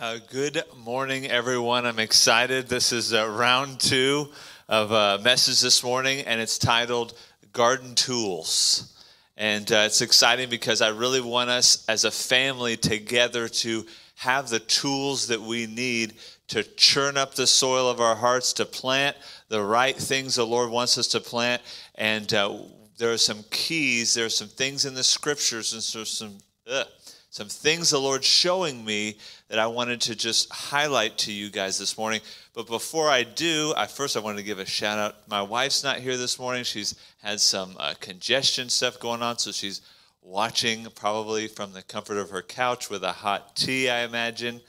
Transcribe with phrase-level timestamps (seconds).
[0.00, 1.84] Uh, good morning, everyone.
[1.84, 2.66] I'm excited.
[2.66, 4.30] This is uh, round two
[4.66, 7.12] of a message this morning, and it's titled
[7.52, 8.98] Garden Tools.
[9.36, 13.84] And uh, it's exciting because I really want us as a family together to
[14.14, 16.14] have the tools that we need
[16.48, 19.14] to churn up the soil of our hearts, to plant
[19.50, 21.60] the right things the Lord wants us to plant.
[21.96, 22.60] And uh,
[22.96, 26.38] there are some keys, there are some things in the scriptures, and so some.
[26.66, 26.86] Ugh,
[27.32, 29.16] some things the Lord's showing me
[29.48, 32.20] that I wanted to just highlight to you guys this morning.
[32.52, 35.14] But before I do, I first I wanted to give a shout out.
[35.30, 36.62] My wife's not here this morning.
[36.62, 39.80] She's had some uh, congestion stuff going on, so she's
[40.20, 44.60] watching probably from the comfort of her couch with a hot tea, I imagine.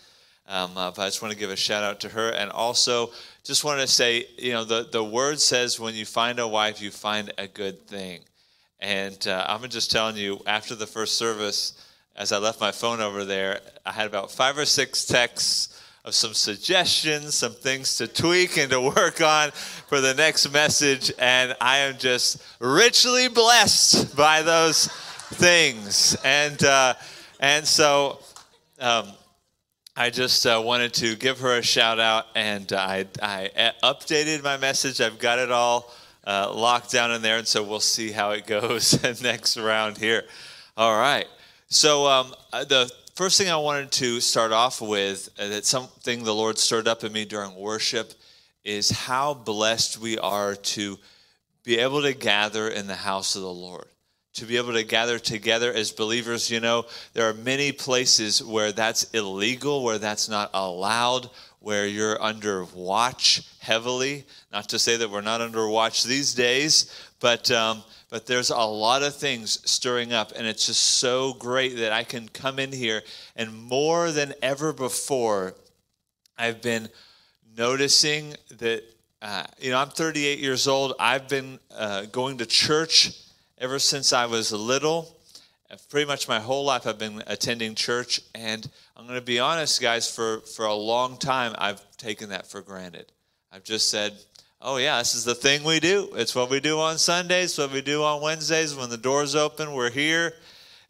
[0.47, 3.11] Um, uh, but I just want to give a shout out to her, and also
[3.43, 6.81] just want to say, you know, the the word says when you find a wife,
[6.81, 8.21] you find a good thing.
[8.79, 11.73] And uh, I'm just telling you, after the first service
[12.15, 16.13] as I left my phone over there, I had about five or six texts of
[16.13, 21.11] some suggestions, some things to tweak and to work on for the next message.
[21.17, 26.15] And I am just richly blessed by those things.
[26.23, 26.93] And, uh,
[27.39, 28.19] and so
[28.79, 29.07] um,
[29.95, 32.27] I just uh, wanted to give her a shout out.
[32.35, 35.91] And I, I updated my message, I've got it all.
[36.25, 40.23] Uh, locked down in there, and so we'll see how it goes next round here.
[40.77, 41.27] All right.
[41.73, 46.33] So um, the first thing I wanted to start off with, uh, that something the
[46.33, 48.13] Lord stirred up in me during worship,
[48.63, 50.99] is how blessed we are to
[51.63, 53.87] be able to gather in the house of the Lord.
[54.35, 58.71] To be able to gather together as believers, you know, there are many places where
[58.71, 64.25] that's illegal, where that's not allowed, where you're under watch heavily.
[64.51, 67.83] Not to say that we're not under watch these days, but um,
[68.13, 72.03] but there's a lot of things stirring up, and it's just so great that I
[72.03, 73.01] can come in here
[73.35, 75.55] and more than ever before,
[76.37, 76.89] I've been
[77.57, 78.83] noticing that,
[79.21, 80.93] uh, you know, I'm 38 years old.
[80.99, 83.22] I've been uh, going to church
[83.63, 85.15] ever since I was little.
[85.71, 89.39] Uh, pretty much my whole life, I've been attending church, and I'm going to be
[89.39, 93.13] honest, guys, for, for a long time, I've taken that for granted.
[93.53, 94.17] I've just said,
[94.61, 96.09] oh yeah, this is the thing we do.
[96.15, 99.71] It's what we do on Sundays, what we do on Wednesdays when the doors open.
[99.71, 100.33] We're here,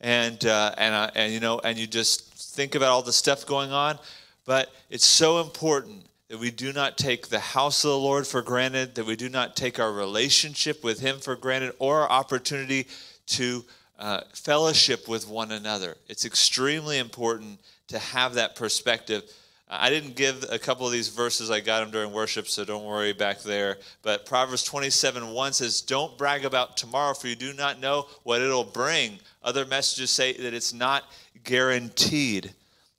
[0.02, 3.46] and uh, and uh, and you know, and you just think about all the stuff
[3.46, 4.00] going on.
[4.46, 8.42] But it's so important that we do not take the house of the Lord for
[8.42, 12.88] granted, that we do not take our relationship with Him for granted, or our opportunity
[13.28, 13.64] to
[14.00, 15.96] uh, fellowship with one another.
[16.08, 19.22] It's extremely important to have that perspective
[19.70, 22.84] I didn't give a couple of these verses, I got them during worship, so don't
[22.84, 23.78] worry back there.
[24.02, 28.42] But Proverbs 27 1 says, Don't brag about tomorrow, for you do not know what
[28.42, 29.20] it'll bring.
[29.42, 31.06] Other messages say that it's not
[31.44, 32.54] guaranteed,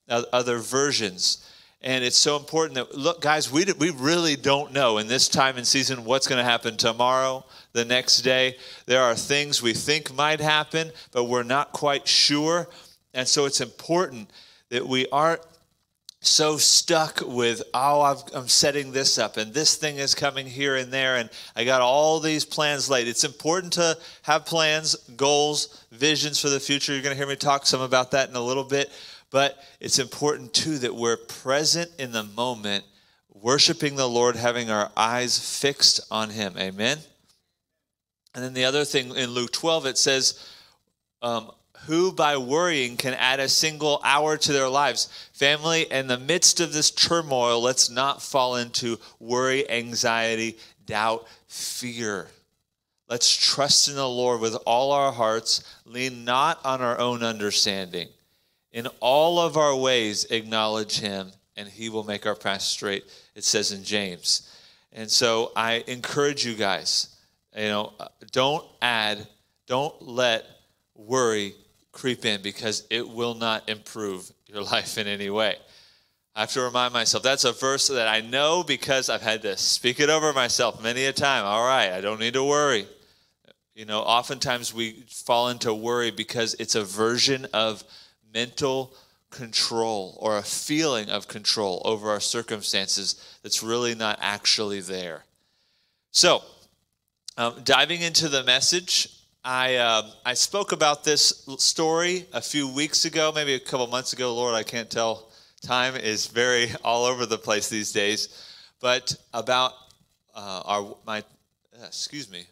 [0.09, 1.49] other versions.
[1.85, 5.59] And it's so important that, look, guys, we, we really don't know in this time
[5.59, 8.57] and season what's going to happen tomorrow, the next day.
[8.87, 12.69] There are things we think might happen, but we're not quite sure.
[13.13, 14.31] And so it's important
[14.71, 15.43] that we aren't
[16.23, 20.77] so stuck with, oh, i am setting this up and this thing is coming here
[20.77, 23.09] and there, and I got all these plans laid.
[23.09, 26.95] It's important to have plans, goals, visions for the future.
[26.95, 28.91] You're going to hear me talk some about that in a little bit,
[29.35, 32.85] but it's important too that we're present in the moment,
[33.33, 36.55] worshiping the Lord, having our eyes fixed on Him.
[36.57, 36.99] Amen.
[38.33, 40.39] And then the other thing in Luke 12, it says,
[41.21, 41.51] um,
[41.87, 45.09] who by worrying can add a single hour to their lives.
[45.33, 52.29] Family, in the midst of this turmoil, let's not fall into worry, anxiety, doubt, fear.
[53.09, 58.11] Let's trust in the Lord with all our hearts, lean not on our own understanding.
[58.75, 63.05] In all of our ways, acknowledge Him, and He will make our path straight,
[63.37, 64.51] it says in James.
[64.93, 67.17] And so I encourage you guys,
[67.57, 69.29] you know, uh, don't add,
[69.69, 70.45] don't let
[70.97, 71.55] worry
[71.93, 75.55] creep in because it will not improve your life in any way.
[76.35, 79.57] I have to remind myself that's a verse that I know because I've had to
[79.57, 81.45] speak it over myself many a time.
[81.45, 82.89] All right, I don't need to worry.
[83.77, 87.85] You know, oftentimes we fall into worry because it's a version of
[88.35, 88.93] mental
[89.31, 95.25] control or a feeling of control over our circumstances that's really not actually there.
[96.11, 96.43] So,
[97.37, 99.09] um, diving into the message,
[99.45, 104.13] I, uh, I spoke about this story a few weeks ago, maybe a couple months
[104.13, 104.35] ago.
[104.35, 105.31] Lord, I can't tell.
[105.61, 108.29] Time is very all over the place these days.
[108.81, 109.73] But about
[110.35, 112.47] uh, our my uh, excuse me,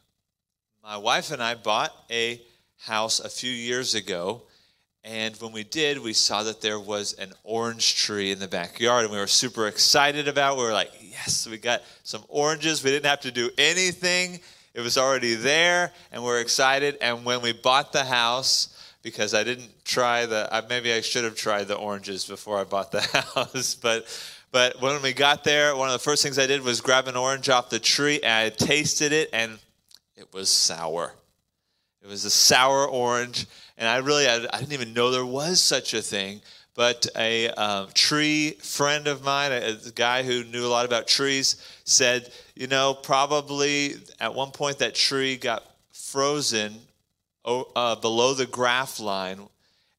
[0.82, 2.40] my wife and I bought a
[2.78, 4.42] house a few years ago,
[5.04, 9.04] And when we did, we saw that there was an orange tree in the backyard,
[9.04, 10.54] and we were super excited about.
[10.54, 10.58] It.
[10.58, 12.84] We were like, "Yes, we got some oranges.
[12.84, 14.40] We didn't have to do anything;
[14.74, 18.68] it was already there, and we're excited." And when we bought the house,
[19.02, 22.92] because I didn't try the, maybe I should have tried the oranges before I bought
[22.92, 23.00] the
[23.34, 24.06] house, but
[24.52, 27.16] but when we got there, one of the first things I did was grab an
[27.16, 29.58] orange off the tree, and I tasted it, and
[30.14, 31.14] it was sour.
[32.02, 33.46] It was a sour orange
[33.78, 36.40] and I really I, I didn't even know there was such a thing.
[36.74, 41.06] But a um, tree friend of mine, a, a guy who knew a lot about
[41.06, 46.80] trees, said, you know, probably at one point that tree got frozen
[47.44, 49.40] uh, below the graft line,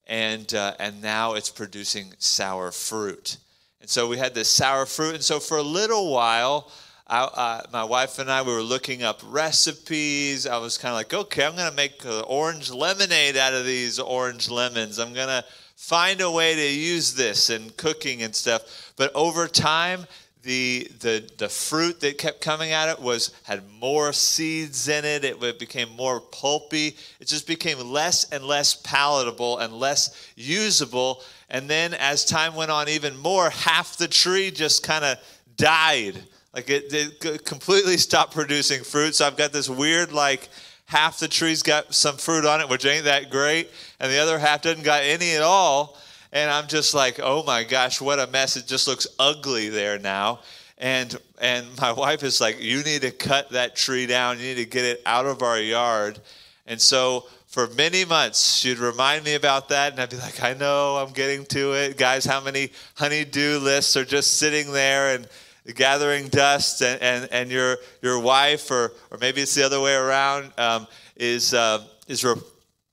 [0.08, 3.38] and uh, and now it's producing sour fruit.
[3.82, 6.72] And so we had this sour fruit, and so for a little while,
[7.14, 10.48] I, uh, my wife and I, we were looking up recipes.
[10.48, 14.00] I was kind of like, okay, I'm going to make orange lemonade out of these
[14.00, 14.98] orange lemons.
[14.98, 15.46] I'm going to
[15.76, 18.94] find a way to use this in cooking and stuff.
[18.96, 20.08] But over time,
[20.42, 25.24] the, the, the fruit that kept coming at it was had more seeds in it.
[25.24, 26.98] It became more pulpy.
[27.20, 31.22] It just became less and less palatable and less usable.
[31.48, 35.20] And then as time went on, even more, half the tree just kind of
[35.56, 39.16] died like it, it completely stopped producing fruit.
[39.16, 40.50] So I've got this weird, like,
[40.86, 43.70] half the tree's got some fruit on it, which ain't that great,
[44.00, 45.98] and the other half doesn't got any at all.
[46.32, 48.58] And I'm just like, oh my gosh, what a mess.
[48.58, 50.40] It just looks ugly there now.
[50.80, 54.40] And and my wife is like, you need to cut that tree down.
[54.40, 56.20] You need to get it out of our yard.
[56.66, 60.56] And so for many months, she'd remind me about that, and I'd be like, I
[60.56, 61.98] know, I'm getting to it.
[61.98, 65.28] Guys, how many honey-do lists are just sitting there and
[65.72, 69.96] gathering dust and, and, and your, your wife, or, or maybe it's the other way
[69.96, 72.36] around, um, is, uh, is, re-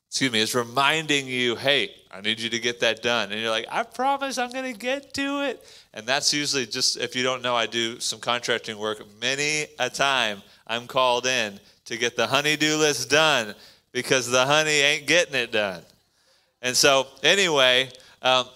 [0.08, 3.32] excuse me, is reminding you, hey, I need you to get that done.
[3.32, 5.64] And you're like, I promise I'm going to get to it.
[5.94, 9.04] And that's usually just, if you don't know, I do some contracting work.
[9.20, 13.54] Many a time I'm called in to get the honey-do list done
[13.92, 15.82] because the honey ain't getting it done.
[16.62, 17.90] And so, anyway,
[18.22, 18.46] um,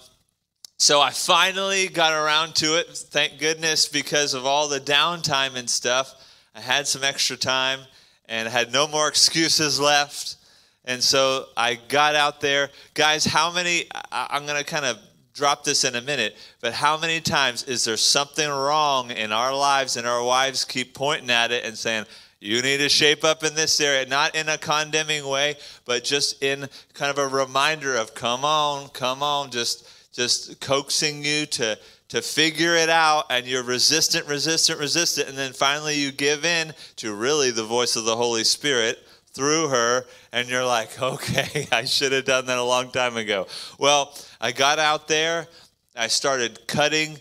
[0.79, 2.89] so I finally got around to it.
[2.89, 6.15] Thank goodness because of all the downtime and stuff.
[6.55, 7.81] I had some extra time
[8.29, 10.37] and had no more excuses left.
[10.85, 12.71] And so I got out there.
[12.95, 14.99] Guys, how many, I'm going to kind of
[15.33, 19.55] drop this in a minute, but how many times is there something wrong in our
[19.55, 22.05] lives and our wives keep pointing at it and saying,
[22.41, 25.57] you need to shape up in this area, not in a condemning way,
[25.87, 31.25] but just in kind of a reminder of, come on, come on, just just coaxing
[31.25, 31.77] you to
[32.09, 36.73] to figure it out and you're resistant resistant resistant and then finally you give in
[36.97, 41.85] to really the voice of the holy spirit through her and you're like okay i
[41.85, 43.47] should have done that a long time ago.
[43.79, 45.49] Well i got out there
[45.97, 47.19] i started cutting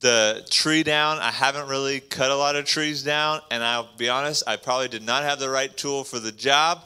[0.00, 1.18] the tree down.
[1.18, 4.88] I haven't really cut a lot of trees down and i'll be honest i probably
[4.88, 6.82] did not have the right tool for the job.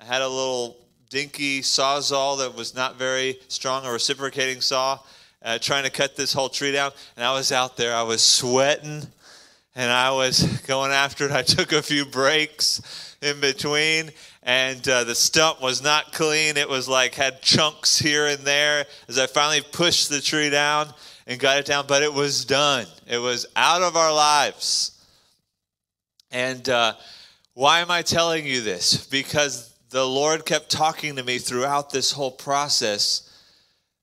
[0.00, 0.83] I had a little
[1.14, 4.98] dinky sawzall that was not very strong, a reciprocating saw,
[5.44, 6.90] uh, trying to cut this whole tree down.
[7.16, 9.06] And I was out there, I was sweating
[9.76, 11.30] and I was going after it.
[11.30, 14.10] I took a few breaks in between,
[14.42, 16.56] and uh, the stump was not clean.
[16.56, 20.88] It was like had chunks here and there as I finally pushed the tree down
[21.28, 22.86] and got it down, but it was done.
[23.06, 25.00] It was out of our lives.
[26.32, 26.94] And uh,
[27.52, 29.06] why am I telling you this?
[29.06, 33.30] Because the Lord kept talking to me throughout this whole process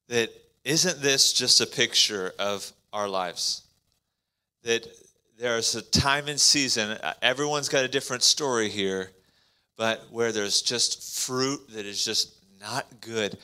[0.08, 0.30] that
[0.64, 3.64] isn't this just a picture of our lives?
[4.64, 4.88] That
[5.38, 9.12] there's a time and season, everyone's got a different story here,
[9.76, 13.38] but where there's just fruit that is just not good.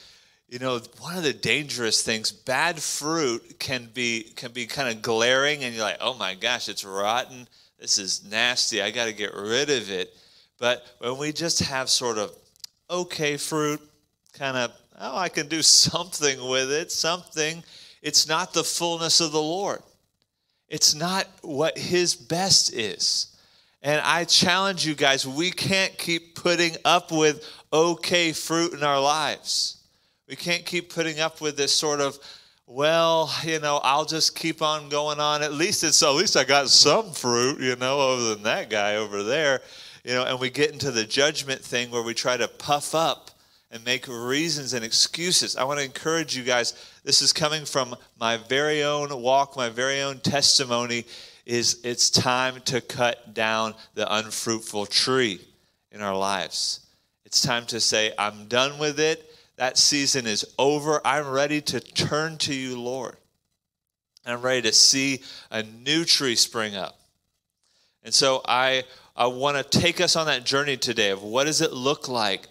[0.47, 5.01] You know, one of the dangerous things, bad fruit can be can be kind of
[5.01, 7.45] glaring and you're like, "Oh my gosh, it's rotten.
[7.77, 8.81] This is nasty.
[8.81, 10.15] I got to get rid of it."
[10.59, 12.33] But when we just have sort of
[12.89, 13.81] okay fruit,
[14.33, 17.63] kind of, oh, I can do something with it, something,
[18.01, 19.81] it's not the fullness of the Lord.
[20.69, 23.35] It's not what His best is.
[23.81, 28.99] And I challenge you guys, we can't keep putting up with okay fruit in our
[28.99, 29.77] lives.
[30.27, 32.17] We can't keep putting up with this sort of,
[32.65, 35.41] well, you know, I'll just keep on going on.
[35.41, 38.95] At least it's at least I got some fruit, you know, other than that guy
[38.95, 39.61] over there
[40.07, 43.29] you know, and we get into the judgment thing where we try to puff up
[43.71, 45.57] and make reasons and excuses.
[45.57, 46.93] I want to encourage you guys.
[47.03, 51.03] This is coming from my very own walk, my very own testimony
[51.45, 55.41] is it's time to cut down the unfruitful tree
[55.91, 56.87] in our lives.
[57.25, 59.29] It's time to say I'm done with it.
[59.57, 61.01] that season is over.
[61.03, 63.17] I'm ready to turn to you, Lord.
[64.25, 65.21] I'm ready to see
[65.51, 66.97] a new tree spring up.
[68.07, 68.83] And so I,
[69.17, 72.47] I want to take us on that journey today of what does it look like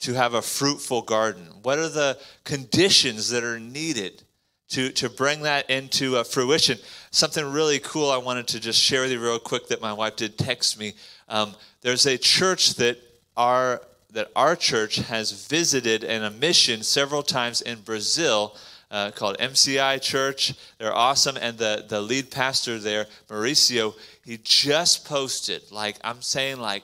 [0.00, 1.48] to have a fruitful garden?
[1.62, 4.22] What are the conditions that are needed
[4.68, 6.78] to, to bring that into fruition?
[7.10, 10.14] Something really cool I wanted to just share with you real quick that my wife
[10.14, 10.92] did text me.
[11.28, 12.98] Um, there's a church that
[13.36, 13.82] our
[14.12, 18.56] that our church has visited in a mission several times in Brazil
[18.90, 20.54] uh, called MCI Church.
[20.78, 21.36] They're awesome.
[21.36, 26.82] And the, the lead pastor there, Mauricio, he just posted, like I'm saying, like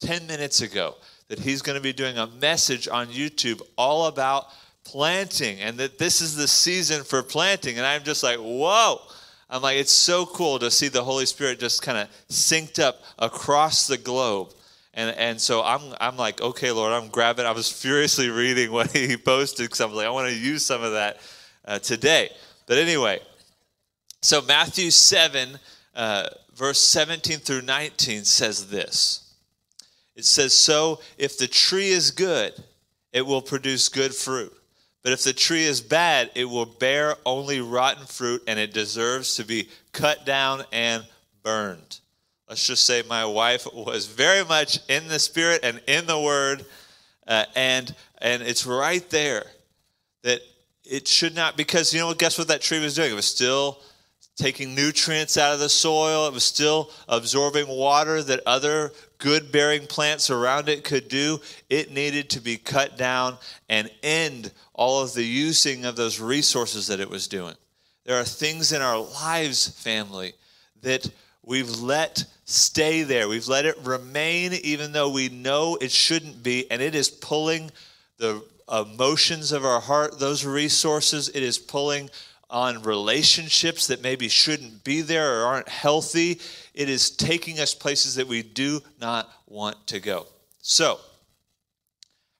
[0.00, 0.96] 10 minutes ago,
[1.28, 4.46] that he's going to be doing a message on YouTube all about
[4.84, 7.78] planting and that this is the season for planting.
[7.78, 9.00] And I'm just like, whoa.
[9.48, 13.02] I'm like, it's so cool to see the Holy Spirit just kind of synced up
[13.18, 14.52] across the globe
[14.94, 17.46] and, and so I'm, I'm like, okay, Lord, I'm grabbing.
[17.46, 20.82] I was furiously reading what he posted because I'm like, I want to use some
[20.82, 21.18] of that
[21.64, 22.30] uh, today.
[22.66, 23.20] But anyway,
[24.22, 25.58] so Matthew 7,
[25.96, 29.34] uh, verse 17 through 19 says this
[30.14, 32.54] It says, So if the tree is good,
[33.12, 34.52] it will produce good fruit.
[35.02, 39.34] But if the tree is bad, it will bear only rotten fruit and it deserves
[39.34, 41.04] to be cut down and
[41.42, 42.00] burned
[42.48, 46.64] let's just say my wife was very much in the spirit and in the word
[47.26, 49.44] uh, and and it's right there
[50.22, 50.40] that
[50.84, 53.10] it should not because you know guess what that tree was doing?
[53.10, 53.80] It was still
[54.36, 56.26] taking nutrients out of the soil.
[56.26, 61.40] It was still absorbing water that other good bearing plants around it could do.
[61.70, 66.88] It needed to be cut down and end all of the using of those resources
[66.88, 67.54] that it was doing.
[68.04, 70.34] There are things in our lives family
[70.82, 71.08] that
[71.44, 73.28] we've let stay there.
[73.28, 77.70] We've let it remain even though we know it shouldn't be, and it is pulling
[78.18, 81.28] the emotions of our heart, those resources.
[81.28, 82.10] It is pulling
[82.50, 86.40] on relationships that maybe shouldn't be there or aren't healthy.
[86.74, 90.26] It is taking us places that we do not want to go.
[90.60, 91.00] So,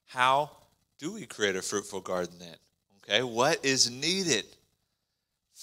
[0.05, 0.51] how
[0.99, 2.55] do we create a fruitful garden then?
[3.03, 4.45] Okay, what is needed?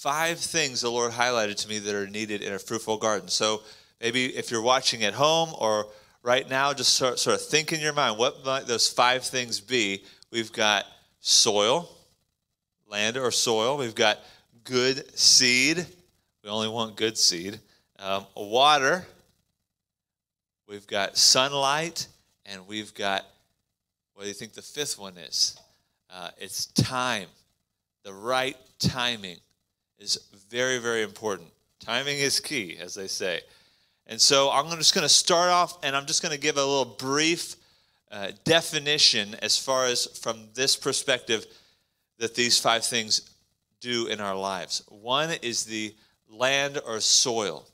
[0.03, 3.29] Five things the Lord highlighted to me that are needed in a fruitful garden.
[3.29, 3.61] So,
[4.03, 5.87] Maybe if you're watching at home or
[6.23, 9.61] right now, just sort, sort of think in your mind what might those five things
[9.61, 10.03] be?
[10.29, 10.85] We've got
[11.21, 11.89] soil,
[12.85, 13.77] land or soil.
[13.77, 14.19] We've got
[14.65, 15.85] good seed.
[16.43, 17.61] We only want good seed.
[17.97, 19.07] Um, water.
[20.67, 22.07] We've got sunlight.
[22.45, 23.25] And we've got,
[24.15, 25.57] what do you think the fifth one is?
[26.09, 27.29] Uh, it's time.
[28.03, 29.37] The right timing
[29.99, 30.17] is
[30.49, 31.49] very, very important.
[31.79, 33.41] Timing is key, as they say.
[34.07, 36.65] And so I'm just going to start off and I'm just going to give a
[36.65, 37.55] little brief
[38.11, 41.45] uh, definition as far as from this perspective
[42.19, 43.31] that these five things
[43.79, 44.83] do in our lives.
[44.87, 45.95] One is the
[46.29, 47.65] land or soil.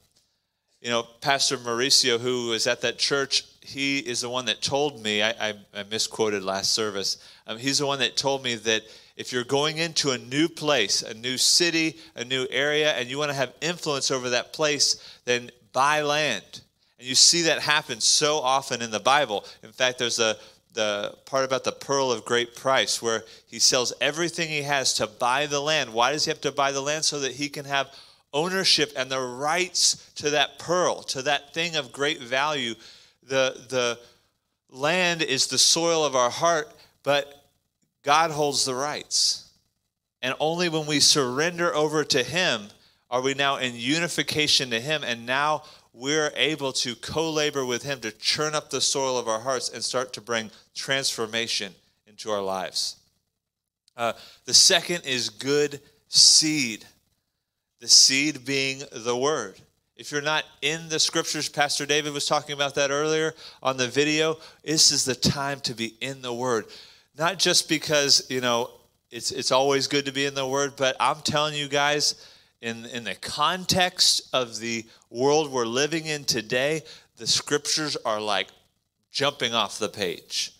[0.81, 5.03] You know, Pastor Mauricio, who was at that church, he is the one that told
[5.03, 8.83] me, I, I, I misquoted last service, um, he's the one that told me that
[9.19, 13.17] if you're going into a new place, a new city, a new area, and you
[13.17, 16.61] want to have influence over that place, then buy land.
[16.97, 19.43] And you see that happen so often in the Bible.
[19.61, 20.37] In fact, there's a
[20.73, 25.07] the part about the pearl of great price where he sells everything he has to
[25.07, 25.91] buy the land.
[25.91, 27.03] Why does he have to buy the land?
[27.03, 27.93] So that he can have
[28.31, 32.75] ownership and the rights to that pearl, to that thing of great value.
[33.23, 33.99] The the
[34.69, 36.71] land is the soil of our heart,
[37.03, 37.38] but
[38.09, 39.51] God holds the rights.
[40.23, 42.69] And only when we surrender over to him
[43.11, 45.61] are we now in unification to Him, and now
[45.93, 49.69] we're able to co labor with Him to churn up the soil of our hearts
[49.69, 51.71] and start to bring transformation
[52.07, 52.95] into our lives.
[53.95, 54.13] Uh,
[54.45, 56.85] the second is good seed,
[57.79, 59.55] the seed being the Word.
[59.95, 63.87] If you're not in the scriptures, Pastor David was talking about that earlier on the
[63.87, 64.37] video.
[64.63, 66.65] This is the time to be in the Word.
[67.19, 68.71] Not just because, you know,
[69.11, 72.25] it's, it's always good to be in the Word, but I'm telling you guys,
[72.61, 76.81] in, in the context of the world we're living in today,
[77.17, 78.47] the scriptures are like
[79.11, 80.53] jumping off the page.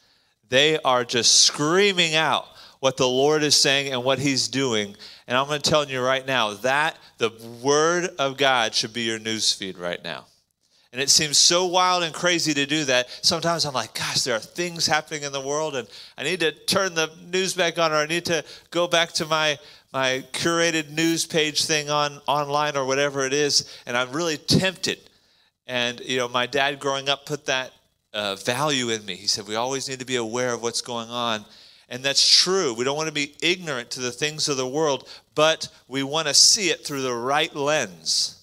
[0.50, 2.46] They are just screaming out
[2.82, 4.98] what the Lord is saying and what He's doing.
[5.28, 9.04] And I'm going to tell you right now that the Word of God should be
[9.04, 10.25] your news feed right now.
[10.91, 13.10] And it seems so wild and crazy to do that.
[13.22, 16.51] Sometimes I'm like, gosh, there are things happening in the world, and I need to
[16.51, 19.58] turn the news back on, or I need to go back to my
[19.91, 25.00] my curated news page thing on online or whatever it is, and I'm really tempted.
[25.67, 27.72] And you know, my dad growing up put that
[28.13, 29.15] uh, value in me.
[29.15, 31.46] He said we always need to be aware of what's going on.
[31.91, 32.75] And that's true.
[32.75, 36.27] We don't want to be ignorant to the things of the world, but we want
[36.27, 38.38] to see it through the right lens.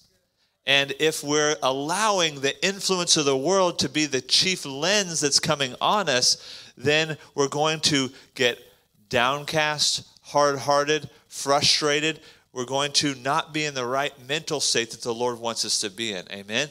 [0.67, 5.39] And if we're allowing the influence of the world to be the chief lens that's
[5.39, 8.59] coming on us, then we're going to get
[9.07, 12.19] downcast, hard hearted, frustrated.
[12.51, 15.79] We're going to not be in the right mental state that the Lord wants us
[15.79, 16.25] to be in.
[16.33, 16.67] Amen?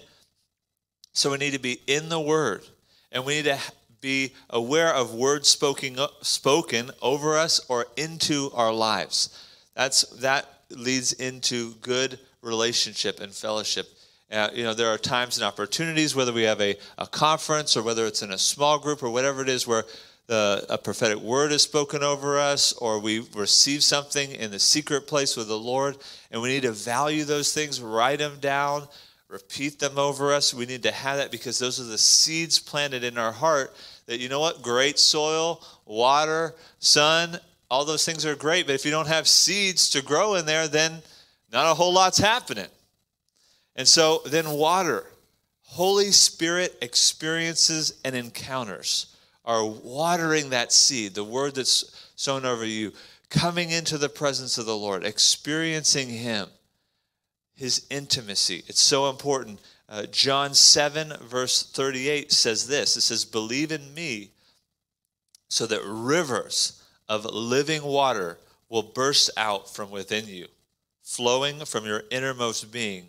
[1.14, 2.66] So we need to be in the Word,
[3.10, 3.58] and we need to
[4.02, 9.42] be aware of words spoken, spoken over us or into our lives.
[9.74, 13.88] That's, that leads into good relationship and fellowship.
[14.30, 17.82] Uh, you know, there are times and opportunities, whether we have a, a conference or
[17.82, 19.84] whether it's in a small group or whatever it is, where
[20.26, 25.06] the, a prophetic word is spoken over us or we receive something in the secret
[25.06, 25.98] place with the Lord.
[26.30, 28.88] And we need to value those things, write them down,
[29.28, 30.54] repeat them over us.
[30.54, 33.74] We need to have that because those are the seeds planted in our heart
[34.06, 37.38] that, you know what, great soil, water, sun,
[37.70, 38.66] all those things are great.
[38.66, 41.02] But if you don't have seeds to grow in there, then
[41.56, 42.66] not a whole lot's happening.
[43.76, 45.04] And so then water,
[45.62, 52.92] Holy Spirit experiences and encounters are watering that seed, the word that's sown over you,
[53.30, 56.48] coming into the presence of the Lord, experiencing Him,
[57.54, 58.62] His intimacy.
[58.66, 59.60] It's so important.
[59.88, 64.32] Uh, John 7, verse 38 says this It says, Believe in me,
[65.48, 70.48] so that rivers of living water will burst out from within you,
[71.06, 73.06] flowing from your innermost being,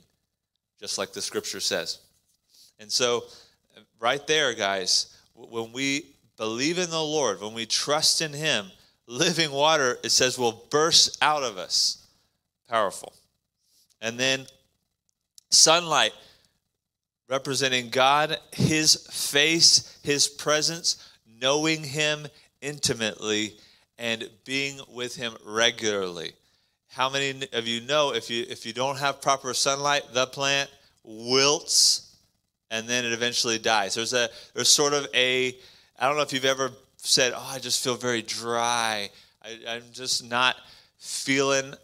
[0.79, 1.97] just like the scripture says.
[2.79, 3.23] And so,
[3.99, 6.05] right there, guys, when we
[6.37, 8.67] believe in the Lord, when we trust in Him,
[9.07, 12.05] living water, it says, will burst out of us.
[12.69, 13.13] Powerful.
[13.99, 14.45] And then
[15.49, 16.13] sunlight,
[17.27, 21.03] representing God, His face, His presence,
[21.41, 22.27] knowing Him
[22.61, 23.55] intimately,
[23.97, 26.33] and being with Him regularly.
[26.97, 30.67] How many of you know if you if you don't have proper sunlight, the plant
[31.03, 32.15] wilts
[32.71, 33.93] and then it eventually dies.
[33.93, 35.55] There's a there's sort of a
[35.99, 39.11] I don't know if you've ever said, Oh, I just feel very dry.
[39.43, 40.55] I, I'm just not
[40.97, 41.75] feeling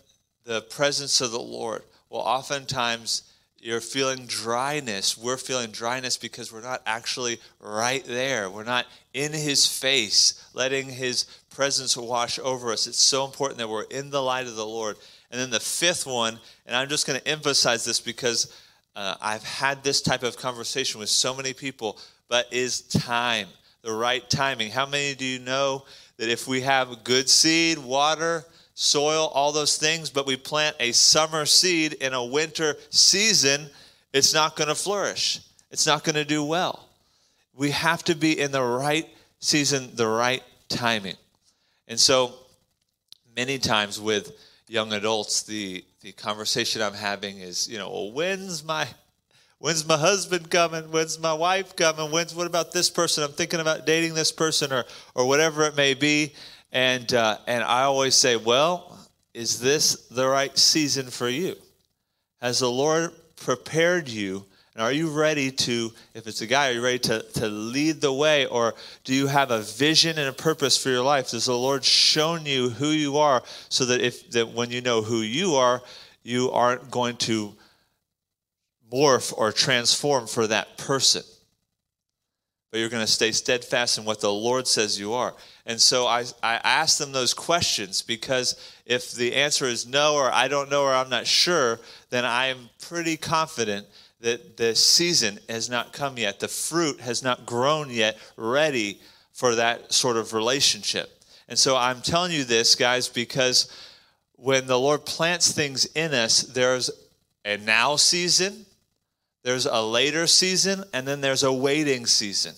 [0.45, 1.83] the presence of the Lord.
[2.09, 3.21] Well, oftentimes
[3.63, 5.17] you're feeling dryness.
[5.17, 8.49] We're feeling dryness because we're not actually right there.
[8.49, 12.87] We're not in His face, letting His presence wash over us.
[12.87, 14.97] It's so important that we're in the light of the Lord.
[15.33, 18.55] And then the fifth one, and I'm just going to emphasize this because
[18.95, 21.97] uh, I've had this type of conversation with so many people,
[22.29, 23.47] but is time
[23.81, 24.69] the right timing.
[24.69, 25.85] How many do you know
[26.17, 30.91] that if we have good seed, water, soil, all those things, but we plant a
[30.91, 33.71] summer seed in a winter season,
[34.13, 35.39] it's not going to flourish.
[35.71, 36.87] It's not going to do well.
[37.55, 41.15] We have to be in the right season, the right timing.
[41.87, 42.35] And so
[43.35, 44.31] many times with
[44.73, 48.87] young adults, the, the conversation I'm having is, you know, well, when's my
[49.59, 50.91] When's my husband coming?
[50.91, 52.11] When's my wife coming?
[52.11, 53.23] When's what about this person?
[53.23, 54.83] I'm thinking about dating this person or
[55.15, 56.33] or whatever it may be.
[56.73, 58.99] And uh, and I always say, well,
[59.33, 61.55] is this the right season for you?
[62.41, 64.45] Has the Lord prepared you?
[64.75, 68.01] And are you ready to, if it's a guy, are you ready to, to lead
[68.01, 68.47] the way?
[68.47, 71.31] Or do you have a vision and a purpose for your life?
[71.31, 75.01] Has the Lord shown you who you are so that if that when you know
[75.03, 75.83] who you are,
[76.23, 77.53] you aren't going to
[78.91, 81.23] morph or transform for that person.
[82.71, 85.35] But you're going to stay steadfast in what the Lord says you are.
[85.67, 90.31] And so I, I ask them those questions because if the answer is no, or
[90.31, 93.85] I don't know, or I'm not sure, then I'm pretty confident
[94.23, 96.39] that the season has not come yet.
[96.39, 98.99] The fruit has not grown yet, ready
[99.31, 101.23] for that sort of relationship.
[101.47, 103.71] And so I'm telling you this, guys, because
[104.35, 106.89] when the Lord plants things in us, there's
[107.45, 108.65] a now season
[109.43, 112.53] there's a later season, and then there's a waiting season.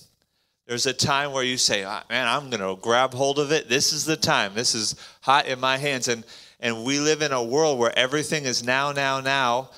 [0.68, 3.68] There's a time where you say, oh, "Man, I'm going to grab hold of it.
[3.68, 4.54] This is the time.
[4.54, 6.24] This is hot in my hands." And
[6.60, 9.72] and we live in a world where everything is now, now, now,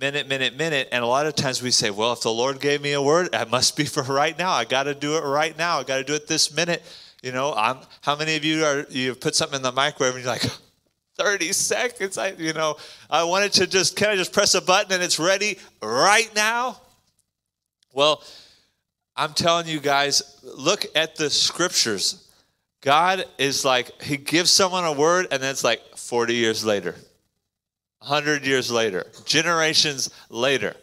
[0.00, 0.88] minute, minute, minute.
[0.90, 3.28] And a lot of times we say, "Well, if the Lord gave me a word,
[3.32, 4.50] it must be for right now.
[4.52, 5.78] I got to do it right now.
[5.78, 6.82] I got to do it this minute."
[7.22, 10.24] You know, I'm, how many of you are you put something in the microwave and
[10.24, 10.42] you're like,
[11.20, 12.16] 30 seconds.
[12.16, 12.76] I, you know,
[13.10, 16.80] I wanted to just, can I just press a button and it's ready right now?
[17.92, 18.24] Well,
[19.16, 22.26] I'm telling you guys, look at the scriptures.
[22.80, 26.94] God is like, He gives someone a word and then it's like 40 years later,
[28.00, 30.74] 100 years later, generations later.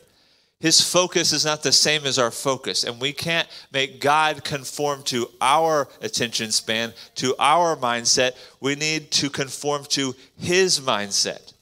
[0.59, 5.03] His focus is not the same as our focus, and we can't make God conform
[5.03, 8.31] to our attention span, to our mindset.
[8.59, 11.53] We need to conform to His mindset.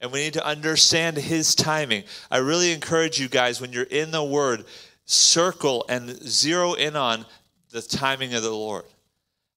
[0.00, 2.04] And we need to understand His timing.
[2.30, 4.64] I really encourage you guys, when you're in the Word,
[5.06, 7.24] circle and zero in on
[7.70, 8.84] the timing of the Lord,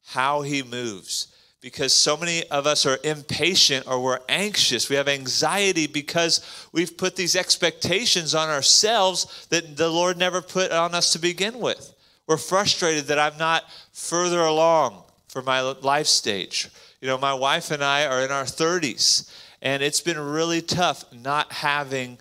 [0.06, 1.28] how He moves
[1.62, 4.90] because so many of us are impatient or we're anxious.
[4.90, 10.72] We have anxiety because we've put these expectations on ourselves that the Lord never put
[10.72, 11.94] on us to begin with.
[12.28, 16.70] We're frustrated that I'm not further along for my life stage.
[17.00, 21.06] You know, my wife and I are in our 30s, and it's been really tough
[21.14, 22.18] not having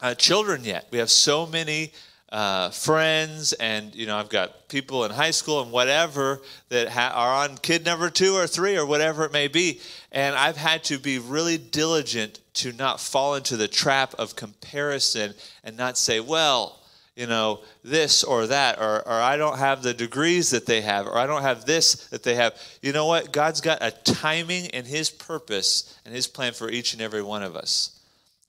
[0.00, 0.86] uh, children yet.
[0.90, 1.92] We have so many
[2.32, 7.12] uh, friends and you know i've got people in high school and whatever that ha-
[7.14, 9.80] are on kid number two or three or whatever it may be.
[10.12, 15.34] And i've had to be really diligent to not fall into the trap of comparison
[15.64, 16.80] and not say well
[17.16, 21.06] you know this or that or, or i don't have the degrees that they have
[21.06, 22.54] or i don't have this that they have.
[22.80, 23.32] You know what?
[23.32, 27.42] God's got a timing and his purpose and his plan for each and every one
[27.42, 27.99] of us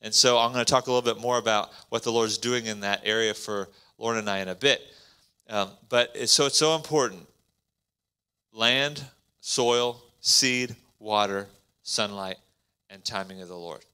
[0.01, 2.65] and so I'm going to talk a little bit more about what the Lord's doing
[2.65, 4.81] in that area for Lauren and I in a bit.
[5.49, 7.27] Um, but it's, so it's so important
[8.53, 9.03] land,
[9.39, 11.47] soil, seed, water,
[11.83, 12.37] sunlight,
[12.89, 13.85] and timing of the Lord.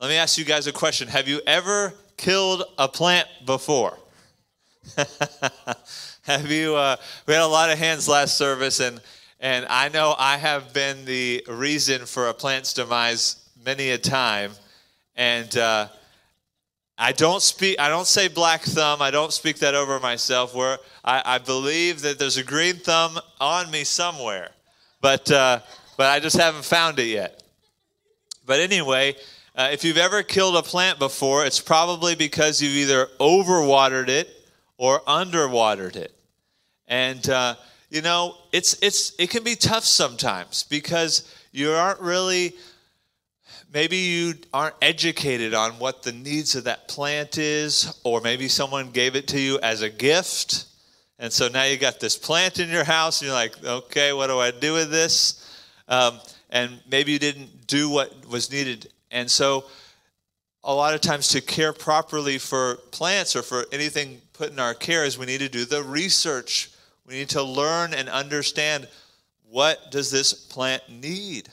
[0.00, 3.98] Let me ask you guys a question Have you ever killed a plant before?
[6.22, 6.74] have you?
[6.74, 6.96] Uh,
[7.26, 9.00] we had a lot of hands last service, and
[9.40, 14.52] and I know I have been the reason for a plant's demise many a time.
[15.20, 15.88] And uh,
[16.96, 17.78] I don't speak.
[17.78, 19.02] I don't say black thumb.
[19.02, 20.54] I don't speak that over myself.
[20.54, 24.48] Where I, I believe that there's a green thumb on me somewhere,
[25.02, 25.60] but uh,
[25.98, 27.42] but I just haven't found it yet.
[28.46, 29.14] But anyway,
[29.54, 34.30] uh, if you've ever killed a plant before, it's probably because you've either overwatered it
[34.78, 36.14] or underwatered it,
[36.88, 37.56] and uh,
[37.90, 42.54] you know it's it's it can be tough sometimes because you aren't really
[43.72, 48.90] maybe you aren't educated on what the needs of that plant is, or maybe someone
[48.90, 50.66] gave it to you as a gift.
[51.18, 54.28] And so now you got this plant in your house, and you're like, okay, what
[54.28, 55.46] do I do with this?
[55.88, 56.18] Um,
[56.50, 58.88] and maybe you didn't do what was needed.
[59.10, 59.64] And so,
[60.62, 64.74] a lot of times, to care properly for plants or for anything put in our
[64.74, 66.70] care, is we need to do the research.
[67.06, 68.88] We need to learn and understand
[69.48, 71.48] what does this plant need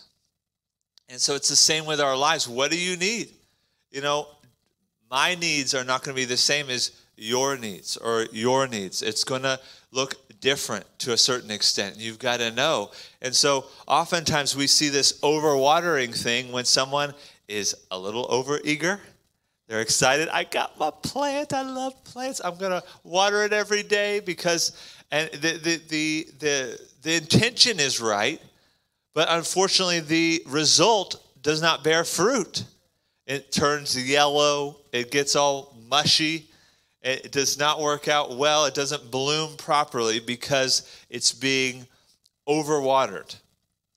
[1.10, 2.48] and so it's the same with our lives.
[2.48, 3.30] What do you need?
[3.92, 4.28] You know,
[5.10, 9.02] my needs are not going to be the same as your needs or your needs.
[9.02, 9.60] It's going to
[9.92, 11.98] look different to a certain extent.
[11.98, 12.92] You've got to know.
[13.22, 17.14] And so oftentimes we see this overwatering thing when someone
[17.48, 19.00] is a little overeager.
[19.68, 20.30] They're excited.
[20.30, 21.54] I got my plant.
[21.54, 22.40] I love plants.
[22.44, 24.72] I'm going to water it every day because
[25.12, 28.42] and the the the the, the intention is right,
[29.18, 32.64] but unfortunately, the result does not bear fruit.
[33.26, 36.52] It turns yellow, it gets all mushy,
[37.02, 41.88] it does not work out well, it doesn't bloom properly because it's being
[42.48, 43.36] overwatered.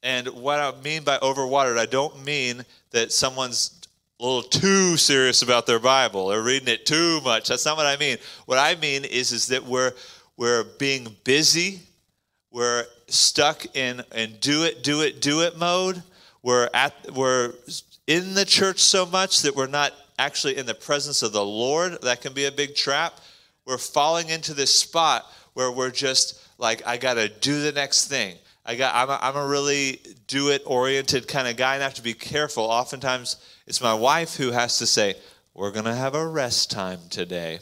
[0.02, 3.78] And what I mean by overwatered, I don't mean that someone's
[4.20, 6.28] a little too serious about their Bible.
[6.28, 7.46] They're reading it too much.
[7.46, 8.16] That's not what I mean.
[8.46, 9.92] What I mean is, is that we're,
[10.38, 11.80] we're being busy
[12.50, 16.03] we're stuck in in do it, do it, do it mode.
[16.42, 17.53] We're at we're
[18.07, 22.01] in the church so much that we're not actually in the presence of the Lord.
[22.03, 23.20] That can be a big trap.
[23.66, 28.09] We're falling into this spot where we're just like, I got to do the next
[28.09, 28.37] thing.
[28.64, 31.87] I got, I'm a, I'm a really do it oriented kind of guy, and I
[31.87, 32.64] have to be careful.
[32.64, 35.14] Oftentimes, it's my wife who has to say,
[35.55, 37.61] We're going to have a rest time today.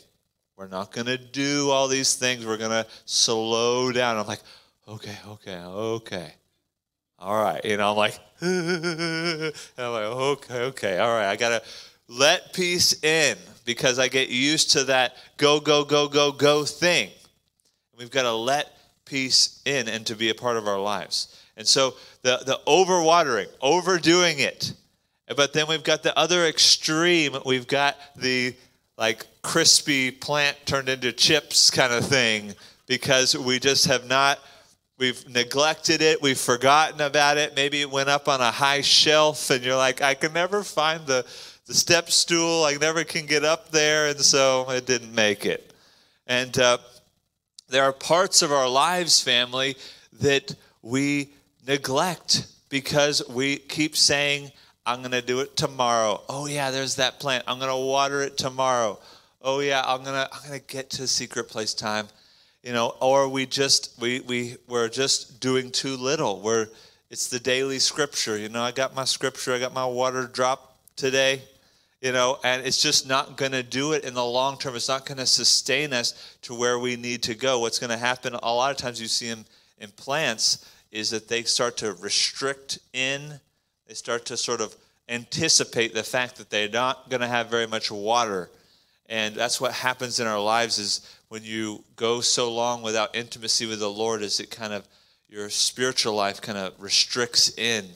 [0.56, 2.44] We're not going to do all these things.
[2.44, 4.16] We're going to slow down.
[4.16, 4.42] I'm like,
[4.88, 6.32] okay, okay, okay.
[7.18, 7.60] All right.
[7.64, 11.28] And I'm like, I'm like, okay, okay, all right.
[11.28, 11.62] I got to
[12.08, 17.10] let peace in because I get used to that go, go, go, go, go thing.
[17.96, 21.34] We've got to let peace in and to be a part of our lives.
[21.56, 24.72] And so the, the overwatering, overdoing it.
[25.36, 27.36] But then we've got the other extreme.
[27.44, 28.54] We've got the
[28.96, 32.54] like crispy plant turned into chips kind of thing
[32.86, 34.38] because we just have not
[34.98, 36.20] We've neglected it.
[36.20, 37.54] We've forgotten about it.
[37.54, 41.06] Maybe it went up on a high shelf, and you're like, I can never find
[41.06, 41.24] the,
[41.66, 42.64] the step stool.
[42.64, 45.72] I never can get up there, and so it didn't make it.
[46.26, 46.78] And uh,
[47.68, 49.76] there are parts of our lives, family,
[50.20, 51.30] that we
[51.66, 54.50] neglect because we keep saying,
[54.84, 56.22] I'm going to do it tomorrow.
[56.28, 57.44] Oh, yeah, there's that plant.
[57.46, 58.98] I'm going to water it tomorrow.
[59.42, 62.08] oh yeah, I'm gonna I'm gonna get to secret place time,
[62.68, 66.38] you know, or we just we we we're just doing too little.
[66.42, 66.66] We're
[67.08, 68.36] it's the daily scripture.
[68.36, 71.40] You know, I got my scripture, I got my water drop today,
[72.02, 74.76] you know, and it's just not going to do it in the long term.
[74.76, 77.58] It's not going to sustain us to where we need to go.
[77.60, 79.46] What's going to happen a lot of times you see in,
[79.78, 83.40] in plants is that they start to restrict in,
[83.86, 84.76] they start to sort of
[85.08, 88.50] anticipate the fact that they're not going to have very much water.
[89.08, 93.66] And that's what happens in our lives is when you go so long without intimacy
[93.66, 94.86] with the Lord is it kind of
[95.28, 97.86] your spiritual life kind of restricts in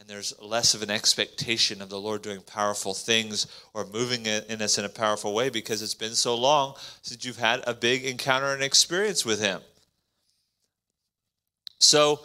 [0.00, 4.62] and there's less of an expectation of the Lord doing powerful things or moving in
[4.62, 8.04] us in a powerful way because it's been so long since you've had a big
[8.04, 9.60] encounter and experience with Him.
[11.78, 12.20] So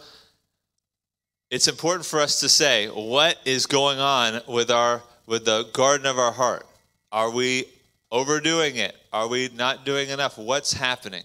[1.50, 6.06] it's important for us to say what is going on with our with the garden
[6.06, 6.66] of our heart.
[7.12, 7.66] Are we
[8.10, 8.96] overdoing it?
[9.12, 10.38] Are we not doing enough?
[10.38, 11.24] What's happening?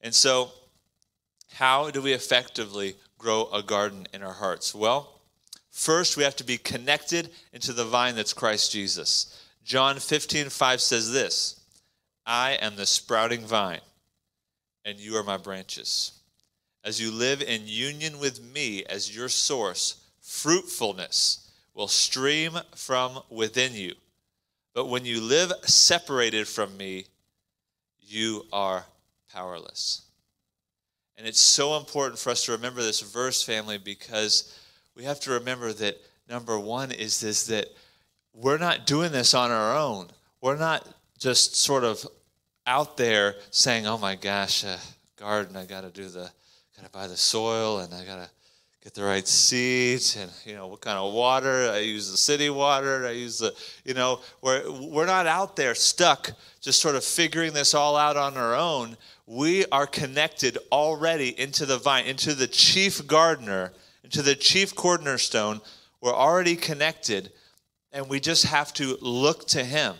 [0.00, 0.50] And so
[1.52, 4.74] how do we effectively grow a garden in our hearts?
[4.74, 5.20] Well,
[5.70, 9.42] first we have to be connected into the vine that's Christ Jesus.
[9.64, 11.60] John 15, 5 says this
[12.26, 13.80] I am the sprouting vine,
[14.84, 16.12] and you are my branches.
[16.82, 23.74] As you live in union with me as your source, fruitfulness will stream from within
[23.74, 23.94] you.
[24.74, 27.06] But when you live separated from me,
[28.00, 28.84] you are
[29.32, 30.02] powerless.
[31.16, 34.58] And it's so important for us to remember this verse, family, because
[34.96, 35.96] we have to remember that
[36.28, 37.66] number one is this that
[38.32, 40.08] we're not doing this on our own.
[40.40, 40.86] We're not
[41.18, 42.06] just sort of
[42.66, 44.78] out there saying, oh my gosh, uh,
[45.16, 46.30] garden, I got to do the,
[46.76, 48.30] got to buy the soil and I got to
[48.82, 52.48] get the right seeds and you know what kind of water i use the city
[52.48, 57.04] water i use the you know we're, we're not out there stuck just sort of
[57.04, 58.96] figuring this all out on our own
[59.30, 65.60] we are connected already into the vine, into the chief gardener, into the chief cornerstone.
[66.00, 67.30] We're already connected,
[67.92, 69.94] and we just have to look to him.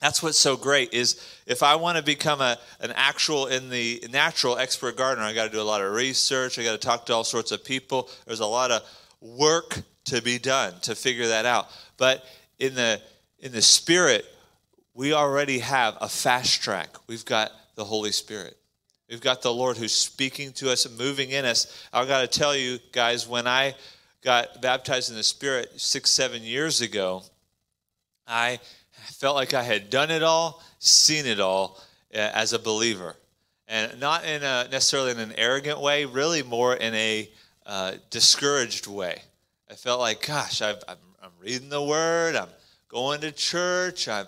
[0.00, 4.04] That's what's so great is if I want to become a, an actual in the
[4.10, 6.58] natural expert gardener, I got to do a lot of research.
[6.58, 8.10] I got to talk to all sorts of people.
[8.26, 8.82] There's a lot of
[9.20, 11.68] work to be done to figure that out.
[11.96, 12.24] But
[12.58, 13.00] in the
[13.38, 14.24] in the spirit,
[14.94, 16.88] we already have a fast track.
[17.06, 18.56] We've got the Holy Spirit.
[19.08, 21.86] We've got the Lord who's speaking to us and moving in us.
[21.92, 23.74] I got to tell you guys, when I
[24.22, 27.22] got baptized in the Spirit six, seven years ago,
[28.26, 28.58] I
[29.08, 31.82] felt like I had done it all, seen it all
[32.14, 33.16] uh, as a believer.
[33.68, 37.28] And not in a, necessarily in an arrogant way, really more in a
[37.64, 39.22] uh, discouraged way.
[39.70, 42.48] I felt like, gosh, i am reading the Word, I'm
[42.88, 44.26] going to church, I'm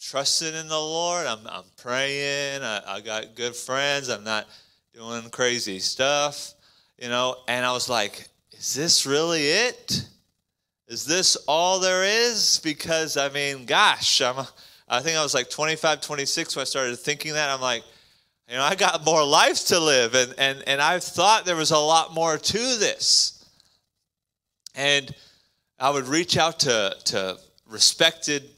[0.00, 1.26] trusting in the Lord.
[1.26, 2.62] I'm, I'm praying.
[2.62, 4.08] I, I got good friends.
[4.08, 4.48] I'm not
[4.94, 6.54] doing crazy stuff,
[6.98, 7.36] you know.
[7.46, 10.06] And I was like, is this really it?
[10.90, 12.60] Is this all there is?
[12.64, 14.44] Because, I mean, gosh, I'm,
[14.88, 17.48] I think I was like 25, 26 when I started thinking that.
[17.48, 17.84] I'm like,
[18.48, 20.16] you know, I got more life to live.
[20.16, 23.48] And, and, and I thought there was a lot more to this.
[24.74, 25.14] And
[25.78, 28.50] I would reach out to, to respected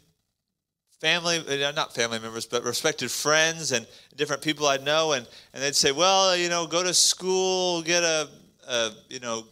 [1.02, 5.62] family, uh, not family members, but respected friends and different people I know, and, and
[5.62, 8.28] they'd say, well, you know, go to school, get a,
[8.68, 9.44] a you know,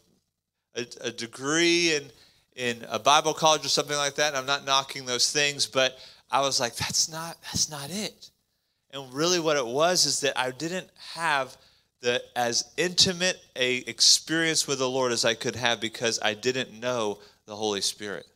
[0.77, 2.05] a, a, degree in,
[2.61, 4.29] in a Bible college or something like that.
[4.29, 5.99] And I'm not knocking those things, but
[6.31, 8.31] I was like, that's not, that's not it.
[8.91, 11.57] And really what it was is that I didn't have
[12.03, 16.79] the as intimate a experience with the Lord as I could have because I didn't
[16.79, 18.27] know the Holy Spirit.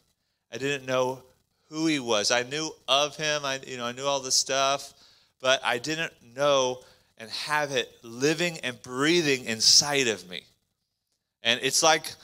[0.52, 1.22] I didn't know
[1.68, 2.30] who he was.
[2.30, 3.44] I knew of him.
[3.44, 4.92] I you know I knew all the stuff,
[5.40, 6.80] but I didn't know
[7.16, 10.42] and have it living and breathing inside of me.
[11.42, 12.14] And it's like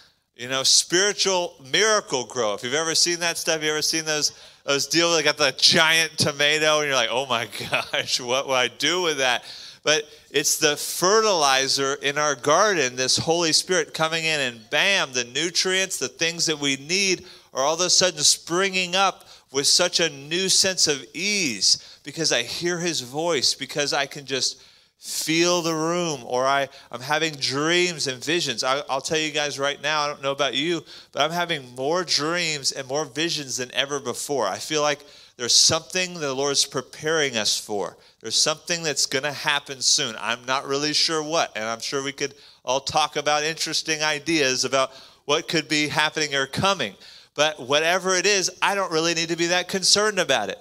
[0.41, 2.55] you know spiritual Miracle-Gro.
[2.55, 4.33] If you've ever seen that stuff, you ever seen those
[4.65, 5.15] those deals?
[5.15, 9.03] They got the giant tomato, and you're like, oh my gosh, what will I do
[9.03, 9.45] with that?
[9.83, 15.25] But it's the fertilizer in our garden, this Holy Spirit coming in, and bam, the
[15.25, 20.01] nutrients, the things that we need are all of a sudden springing up with such
[20.01, 24.63] a new sense of ease because I hear his voice, because I can just
[25.01, 28.63] feel the room, or I, I'm having dreams and visions.
[28.63, 31.75] I, I'll tell you guys right now, I don't know about you, but I'm having
[31.75, 34.47] more dreams and more visions than ever before.
[34.47, 35.01] I feel like
[35.39, 37.97] there's something the Lord's preparing us for.
[38.21, 40.15] There's something that's going to happen soon.
[40.19, 44.67] I'm not really sure what, and I'm sure we could all talk about interesting ideas
[44.67, 44.93] about
[45.25, 46.95] what could be happening or coming.
[47.35, 50.59] But whatever it is, I don't really need to be that concerned about it.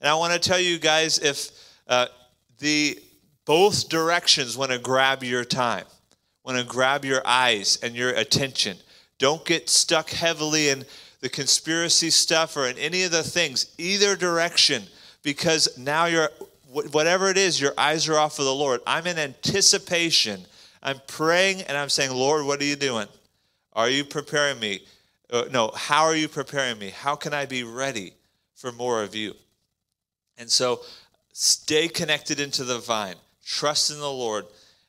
[0.00, 1.50] And I want to tell you guys if
[1.86, 2.06] uh,
[2.58, 2.98] the
[3.46, 5.86] both directions want to grab your time,
[6.44, 8.76] want to grab your eyes and your attention.
[9.18, 10.84] Don't get stuck heavily in
[11.20, 14.82] the conspiracy stuff or in any of the things, either direction,
[15.22, 16.28] because now you're,
[16.70, 18.80] whatever it is, your eyes are off of the Lord.
[18.86, 20.44] I'm in anticipation.
[20.82, 23.08] I'm praying and I'm saying, Lord, what are you doing?
[23.72, 24.80] Are you preparing me?
[25.30, 26.90] Uh, no, how are you preparing me?
[26.90, 28.12] How can I be ready
[28.54, 29.34] for more of you?
[30.38, 30.82] And so
[31.32, 34.44] stay connected into the vine, trust in the Lord,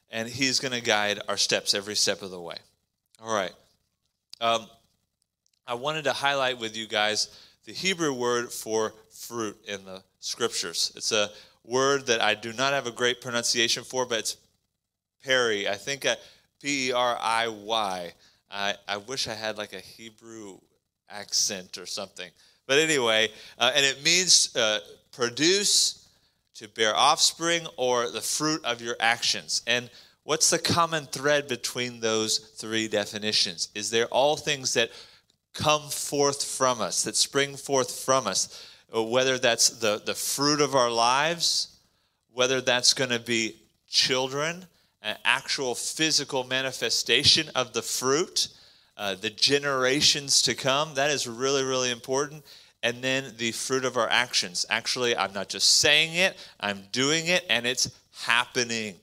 [0.10, 2.58] and He's going to guide our steps every step of the way.
[3.22, 3.54] All right.
[4.41, 4.65] Um,
[5.65, 7.30] I wanted to highlight with you guys
[7.65, 10.91] the Hebrew word for fruit in the scriptures.
[10.96, 11.30] It's a
[11.63, 14.38] word that I do not have a great pronunciation for, but it's
[15.24, 15.67] peri.
[15.67, 16.06] I think
[16.62, 18.13] P E R I Y.
[18.50, 20.58] I, I wish I had like a Hebrew
[21.10, 22.30] accent or something.
[22.65, 24.80] But anyway, uh, and it means uh,
[25.12, 26.07] produce,
[26.58, 29.62] to bear offspring, or the fruit of your actions.
[29.67, 29.89] And
[30.24, 33.70] what's the common thread between those three definitions?
[33.76, 34.89] Is there all things that
[35.54, 40.76] come forth from us, that spring forth from us, whether that's the, the fruit of
[40.76, 41.80] our lives,
[42.34, 43.56] whether that's going to be
[43.88, 44.65] children,
[45.02, 48.50] an actual physical manifestation of the fruit,
[48.98, 50.93] uh, the generations to come.
[50.96, 52.43] That is really, really important.
[52.84, 54.66] And then the fruit of our actions.
[54.70, 57.90] Actually, I'm not just saying it, I'm doing it, and it's
[58.24, 58.96] happening.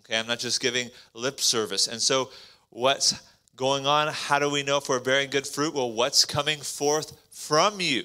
[0.00, 1.88] Okay, I'm not just giving lip service.
[1.88, 2.30] And so,
[2.70, 3.20] what's
[3.56, 4.08] going on?
[4.08, 5.74] How do we know if we're bearing good fruit?
[5.74, 8.04] Well, what's coming forth from you?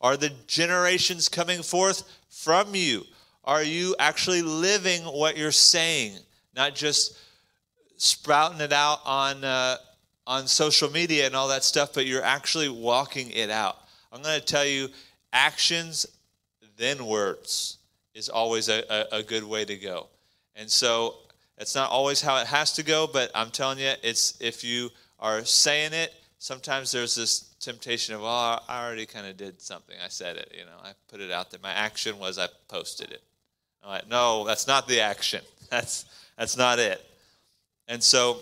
[0.00, 3.04] Are the generations coming forth from you?
[3.44, 6.18] Are you actually living what you're saying?
[6.54, 7.16] Not just
[7.96, 9.76] sprouting it out on uh,
[10.26, 13.78] on social media and all that stuff, but you're actually walking it out.
[14.16, 14.88] I'm going to tell you,
[15.34, 16.06] actions,
[16.78, 17.76] then words
[18.14, 20.06] is always a, a, a good way to go.
[20.54, 21.16] And so
[21.58, 24.88] it's not always how it has to go, but I'm telling you, it's if you
[25.18, 29.96] are saying it, sometimes there's this temptation of, oh, I already kind of did something.
[30.02, 31.60] I said it, you know, I put it out there.
[31.62, 33.22] My action was I posted it.
[33.82, 35.42] I'm like, no, that's not the action.
[35.70, 36.04] That's
[36.38, 37.04] that's not it.
[37.88, 38.38] And so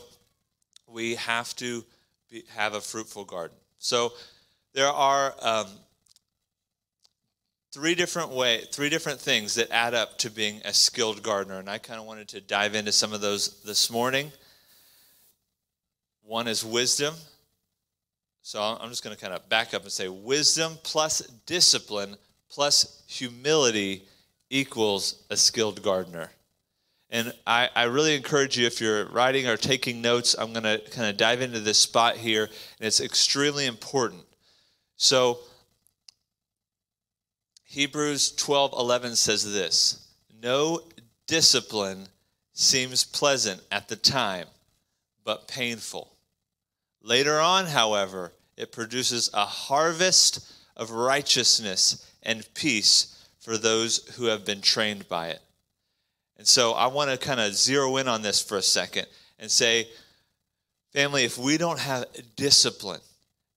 [0.86, 1.82] we have to
[2.30, 3.56] be, have a fruitful garden.
[3.78, 4.12] So
[4.74, 5.66] there are um,
[7.72, 11.70] three different way, three different things that add up to being a skilled gardener, and
[11.70, 14.32] I kind of wanted to dive into some of those this morning.
[16.24, 17.14] One is wisdom.
[18.42, 22.16] So I'm just going to kind of back up and say wisdom plus discipline
[22.50, 24.02] plus humility
[24.50, 26.30] equals a skilled gardener.
[27.10, 30.80] And I, I really encourage you, if you're writing or taking notes, I'm going to
[30.90, 34.22] kind of dive into this spot here, and it's extremely important.
[34.96, 35.38] So,
[37.64, 40.08] Hebrews 12 11 says this
[40.42, 40.80] No
[41.26, 42.08] discipline
[42.52, 44.46] seems pleasant at the time,
[45.24, 46.16] but painful.
[47.02, 54.44] Later on, however, it produces a harvest of righteousness and peace for those who have
[54.44, 55.40] been trained by it.
[56.36, 59.06] And so I want to kind of zero in on this for a second
[59.38, 59.88] and say,
[60.92, 63.00] family, if we don't have discipline,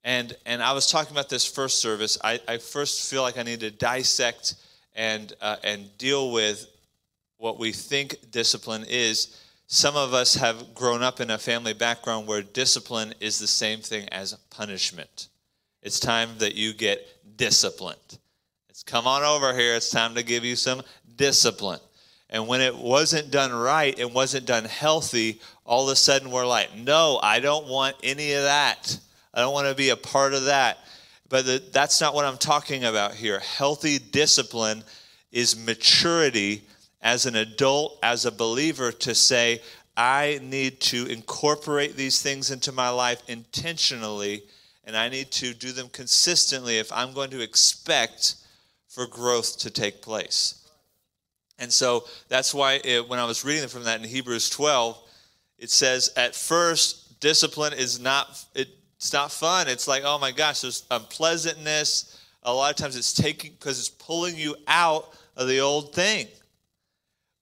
[0.08, 3.44] and, and I was talking about this first service, I, I first feel like I
[3.44, 4.56] need to dissect
[4.96, 6.66] and, uh, and deal with
[7.36, 9.38] what we think discipline is.
[9.68, 13.82] Some of us have grown up in a family background where discipline is the same
[13.82, 15.28] thing as punishment.
[15.82, 18.18] It's time that you get disciplined.
[18.70, 19.76] It's come on over here.
[19.76, 20.84] It's time to give you some
[21.18, 21.82] discipline.
[22.30, 26.48] And when it wasn't done right and wasn't done healthy, all of a sudden we're
[26.48, 29.00] like, no, I don't want any of that.
[29.38, 30.80] I don't want to be a part of that.
[31.30, 33.38] But the, that's not what I'm talking about here.
[33.40, 34.84] Healthy discipline
[35.32, 36.64] is maturity
[37.04, 39.62] as an adult, as a believer, to say,
[39.96, 44.42] I need to incorporate these things into my life intentionally,
[44.86, 48.38] and I need to do them consistently if I'm going to expect
[48.90, 50.68] for growth to take place.
[51.60, 54.98] And so that's why it, when I was reading from that in Hebrews 12,
[55.60, 59.68] it says at first discipline is not it, it's not fun.
[59.68, 62.24] It's like oh my gosh, there's unpleasantness.
[62.44, 66.28] A lot of times it's taking because it's pulling you out of the old thing.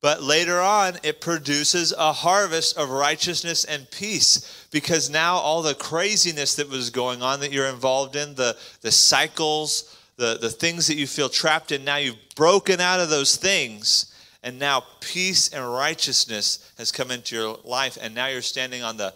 [0.06, 5.74] But later on, it produces a harvest of righteousness and peace because now all the
[5.74, 10.86] craziness that was going on that you're involved in, the, the cycles, the, the things
[10.86, 14.14] that you feel trapped in, now you've broken out of those things.
[14.44, 17.98] And now peace and righteousness has come into your life.
[18.00, 19.12] And now you're standing on the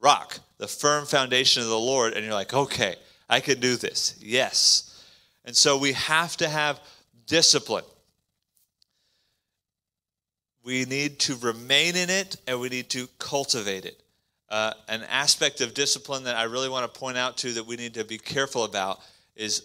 [0.00, 2.12] rock, the firm foundation of the Lord.
[2.12, 2.94] And you're like, okay,
[3.28, 4.14] I can do this.
[4.20, 5.04] Yes.
[5.44, 6.78] And so we have to have
[7.26, 7.82] discipline.
[10.64, 14.00] We need to remain in it and we need to cultivate it.
[14.48, 17.74] Uh, an aspect of discipline that I really want to point out to that we
[17.74, 19.00] need to be careful about
[19.34, 19.64] is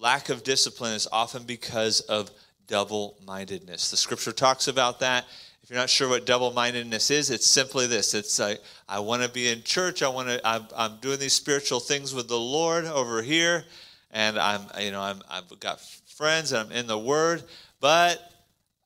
[0.00, 2.30] lack of discipline is often because of
[2.66, 3.90] double mindedness.
[3.90, 5.26] The scripture talks about that.
[5.64, 9.22] If you're not sure what double mindedness is, it's simply this it's like, I want
[9.22, 10.02] to be in church.
[10.02, 13.64] I want to, I'm, I'm doing these spiritual things with the Lord over here.
[14.10, 17.44] And I'm, you know, I'm, I've got friends and I'm in the Word,
[17.80, 18.30] but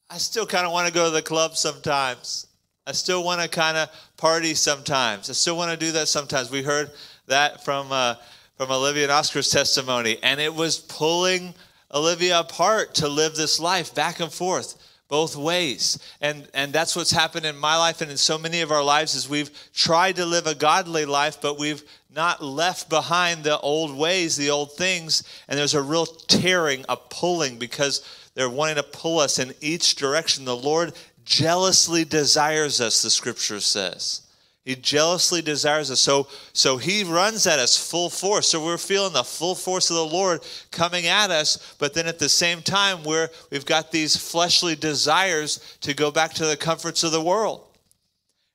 [0.09, 2.47] I still kind of want to go to the club sometimes.
[2.87, 5.29] I still want to kind of party sometimes.
[5.29, 6.49] I still want to do that sometimes.
[6.49, 6.93] We heard
[7.27, 8.15] that from uh,
[8.57, 11.55] from Olivia and Oscar's testimony, and it was pulling
[11.93, 14.77] Olivia apart to live this life back and forth
[15.09, 15.99] both ways.
[16.21, 19.15] And and that's what's happened in my life and in so many of our lives
[19.15, 21.83] is we've tried to live a godly life but we've
[22.15, 25.23] not left behind the old ways the old things.
[25.49, 28.05] And there's a real tearing a pulling because
[28.35, 30.45] they're wanting to pull us in each direction.
[30.45, 30.93] The lord
[31.25, 34.28] jealously desires us the scripture says
[34.65, 36.01] he jealously desires us.
[36.01, 38.49] So, so he runs at us full force.
[38.49, 42.19] So we're feeling the full force of the Lord coming at us, but then at
[42.19, 47.03] the same time, we're, we've got these fleshly desires to go back to the comforts
[47.03, 47.65] of the world.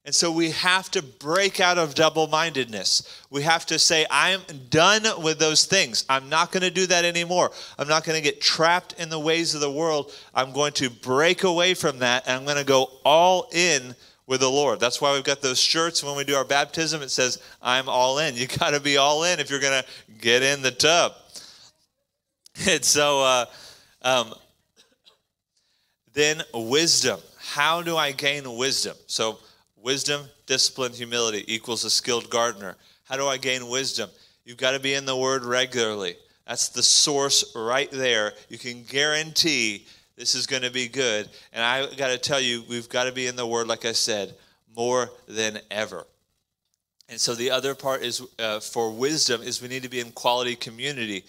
[0.06, 3.24] And so we have to break out of double mindedness.
[3.30, 6.06] We have to say, I'm done with those things.
[6.10, 7.52] I'm not going to do that anymore.
[7.80, 10.12] I'm not going to get trapped in the ways of the world.
[10.36, 13.96] I'm going to break away from that and I'm going to go all in
[14.28, 14.80] with the Lord.
[14.80, 16.04] That's why we've got those shirts.
[16.04, 18.36] When we do our baptism, it says, I'm all in.
[18.36, 21.14] You got to be all in if you're going to get in the tub.
[22.70, 23.46] And so, uh,
[24.04, 24.36] um,
[26.14, 27.20] then wisdom.
[27.40, 28.96] How do I gain wisdom?
[29.08, 29.40] So,
[29.76, 32.76] wisdom, discipline, humility equals a skilled gardener.
[33.06, 34.10] How do I gain wisdom?
[34.46, 36.16] You've got to be in the Word regularly.
[36.48, 38.34] That's the source right there.
[38.50, 41.30] You can guarantee this is going to be good.
[41.52, 43.94] And I got to tell you, we've got to be in the Word, like I
[43.94, 44.34] said,
[44.76, 46.06] more than ever.
[47.10, 50.12] And so the other part is uh, for wisdom is we need to be in
[50.12, 51.26] quality community.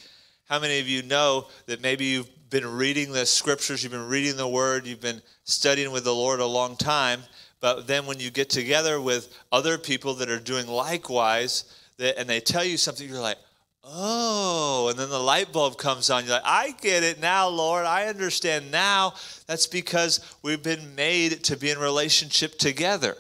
[0.49, 4.37] How many of you know that maybe you've been reading the scriptures, you've been reading
[4.37, 7.20] the Word, you've been studying with the Lord a long time,
[7.61, 11.64] but then when you get together with other people that are doing likewise,
[11.97, 13.39] that, and they tell you something, you're like,
[13.87, 16.24] Oh, and then the light bulb comes on.
[16.24, 17.85] You're like, I get it now, Lord.
[17.85, 19.12] I understand now.
[19.47, 23.16] That's because we've been made to be in relationship together.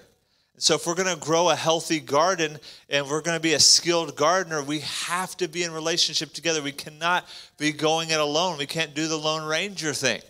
[0.56, 2.58] So, if we're going to grow a healthy garden
[2.88, 6.62] and we're going to be a skilled gardener, we have to be in relationship together.
[6.62, 7.26] We cannot
[7.58, 8.56] be going it alone.
[8.56, 10.22] We can't do the Lone Ranger thing.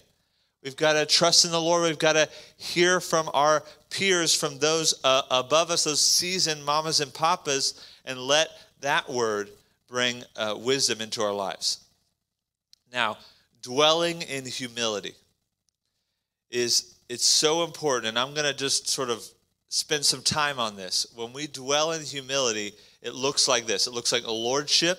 [0.65, 1.83] We've got to trust in the Lord.
[1.83, 7.01] We've got to hear from our peers, from those uh, above us, those seasoned mamas
[7.01, 8.49] and papas, and let
[8.81, 9.51] that word
[9.95, 11.85] bring uh, wisdom into our lives.
[12.93, 13.17] Now,
[13.63, 15.15] dwelling in humility
[16.51, 19.25] is it's so important and I'm going to just sort of
[19.69, 21.07] spend some time on this.
[21.15, 22.73] When we dwell in humility,
[23.03, 23.87] it looks like this.
[23.87, 24.99] It looks like a lordship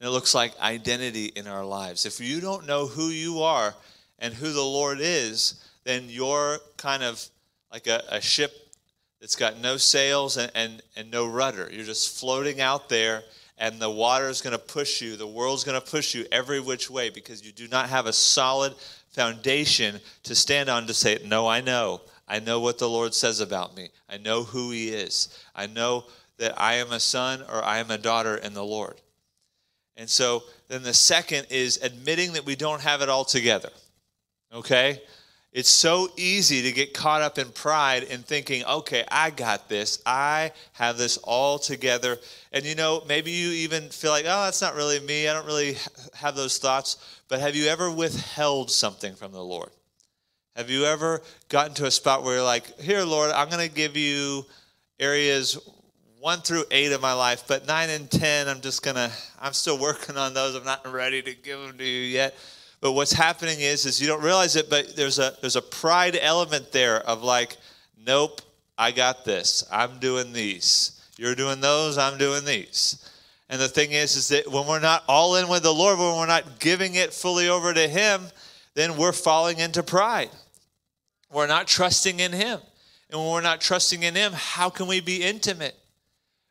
[0.00, 2.04] and it looks like identity in our lives.
[2.04, 3.76] If you don't know who you are
[4.18, 7.24] and who the Lord is, then you're kind of
[7.72, 8.74] like a, a ship
[9.20, 11.70] that's got no sails and, and, and no rudder.
[11.70, 13.22] You're just floating out there
[13.60, 16.58] and the water is going to push you, the world's going to push you every
[16.58, 18.74] which way because you do not have a solid
[19.08, 22.00] foundation to stand on to say, No, I know.
[22.26, 23.90] I know what the Lord says about me.
[24.08, 25.28] I know who He is.
[25.54, 26.04] I know
[26.38, 29.00] that I am a son or I am a daughter in the Lord.
[29.96, 33.70] And so then the second is admitting that we don't have it all together.
[34.54, 35.02] Okay?
[35.52, 40.00] It's so easy to get caught up in pride and thinking, okay, I got this.
[40.06, 42.18] I have this all together.
[42.52, 45.26] And you know, maybe you even feel like, oh, that's not really me.
[45.26, 45.76] I don't really
[46.14, 47.22] have those thoughts.
[47.28, 49.70] But have you ever withheld something from the Lord?
[50.54, 53.74] Have you ever gotten to a spot where you're like, here, Lord, I'm going to
[53.74, 54.46] give you
[55.00, 55.58] areas
[56.20, 59.54] one through eight of my life, but nine and 10, I'm just going to, I'm
[59.54, 60.54] still working on those.
[60.54, 62.34] I'm not ready to give them to you yet.
[62.80, 66.18] But what's happening is, is you don't realize it, but there's a there's a pride
[66.20, 67.56] element there of like,
[68.06, 68.40] nope,
[68.78, 69.64] I got this.
[69.70, 71.00] I'm doing these.
[71.18, 71.98] You're doing those.
[71.98, 73.06] I'm doing these.
[73.50, 76.16] And the thing is, is that when we're not all in with the Lord, when
[76.16, 78.22] we're not giving it fully over to Him,
[78.74, 80.30] then we're falling into pride.
[81.30, 82.60] We're not trusting in Him.
[83.10, 85.76] And when we're not trusting in Him, how can we be intimate?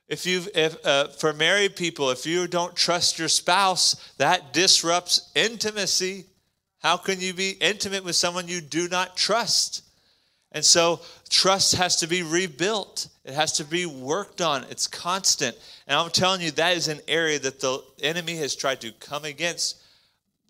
[0.09, 5.31] If you, if uh, for married people, if you don't trust your spouse, that disrupts
[5.35, 6.25] intimacy.
[6.79, 9.83] How can you be intimate with someone you do not trust?
[10.51, 13.07] And so trust has to be rebuilt.
[13.23, 14.65] It has to be worked on.
[14.71, 15.55] It's constant.
[15.85, 19.25] And I'm telling you, that is an area that the enemy has tried to come
[19.25, 19.79] against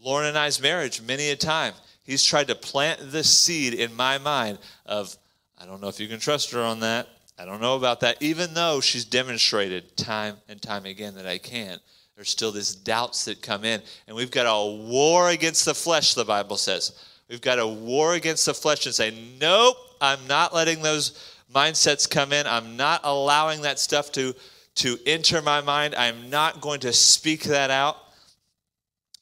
[0.01, 1.73] Lauren and I's marriage many a time.
[2.05, 5.17] He's tried to plant this seed in my mind of,
[5.57, 7.09] I don't know if you can trust her on that.
[7.39, 8.21] I don't know about that.
[8.21, 11.79] Even though she's demonstrated time and time again that I can,
[12.15, 13.81] there's still these doubts that come in.
[14.07, 16.91] And we've got a war against the flesh, the Bible says.
[17.29, 22.09] We've got a war against the flesh and say, nope, I'm not letting those mindsets
[22.09, 22.45] come in.
[22.45, 24.35] I'm not allowing that stuff to,
[24.75, 25.95] to enter my mind.
[25.95, 27.95] I'm not going to speak that out.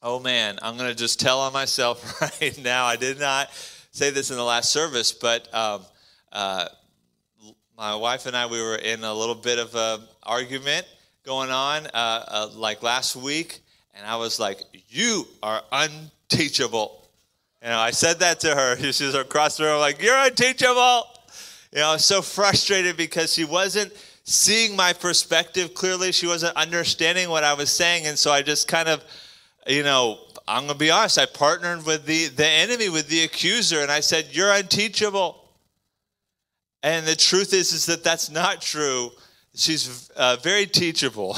[0.01, 2.85] Oh man, I'm going to just tell on myself right now.
[2.85, 3.49] I did not
[3.91, 5.81] say this in the last service, but um,
[6.31, 6.67] uh,
[7.77, 10.87] my wife and I, we were in a little bit of an argument
[11.23, 13.59] going on uh, uh, like last week,
[13.93, 17.03] and I was like, You are unteachable.
[17.61, 18.75] You know, I said that to her.
[18.91, 21.03] She was across the room, like, You're unteachable.
[21.71, 26.11] You know, I was so frustrated because she wasn't seeing my perspective clearly.
[26.11, 28.07] She wasn't understanding what I was saying.
[28.07, 29.03] And so I just kind of,
[29.67, 30.17] you know,
[30.47, 31.19] I'm going to be honest.
[31.19, 35.43] I partnered with the, the enemy, with the accuser, and I said, You're unteachable.
[36.87, 39.11] And the truth is, is that that's not true.
[39.53, 41.35] She's uh, very teachable.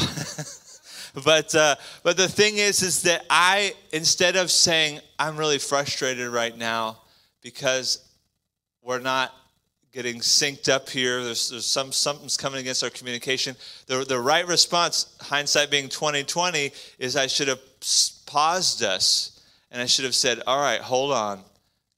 [1.25, 6.27] but uh, but the thing is is that I instead of saying I'm really frustrated
[6.27, 6.99] right now
[7.41, 8.07] because
[8.83, 9.33] we're not
[9.91, 11.23] getting synced up here.
[11.23, 13.55] There's, there's some something's coming against our communication.
[13.87, 17.61] The, the right response, hindsight being 2020, is I should have
[18.27, 19.41] paused us
[19.71, 21.41] and I should have said, all right, hold on.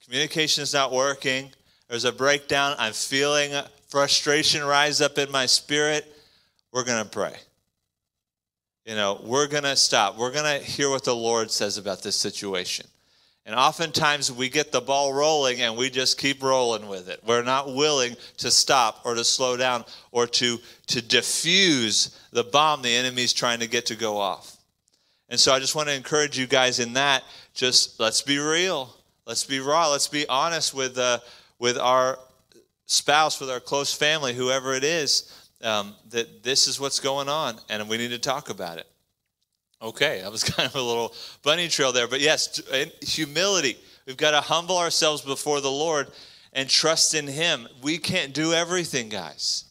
[0.05, 1.51] Communication is not working.
[1.91, 2.77] There's a breakdown.
[2.79, 3.51] I'm feeling
[3.89, 6.05] frustration rise up in my spirit.
[6.71, 7.35] We're going to pray.
[8.85, 10.17] You know, we're going to stop.
[10.17, 12.87] We're going to hear what the Lord says about this situation.
[13.45, 17.19] And oftentimes we get the ball rolling and we just keep rolling with it.
[17.25, 19.83] We're not willing to stop or to slow down
[20.13, 24.55] or to, to diffuse the bomb the enemy's trying to get to go off.
[25.27, 27.25] And so I just want to encourage you guys in that.
[27.53, 28.95] Just let's be real.
[29.25, 29.89] Let's be raw.
[29.89, 31.19] Let's be honest with, uh,
[31.61, 32.17] with our
[32.87, 35.31] spouse, with our close family, whoever it is,
[35.61, 38.87] um, that this is what's going on and we need to talk about it.
[39.79, 42.07] Okay, that was kind of a little bunny trail there.
[42.07, 42.61] But yes,
[43.01, 43.77] humility.
[44.07, 46.07] We've got to humble ourselves before the Lord
[46.51, 47.67] and trust in Him.
[47.83, 49.65] We can't do everything, guys.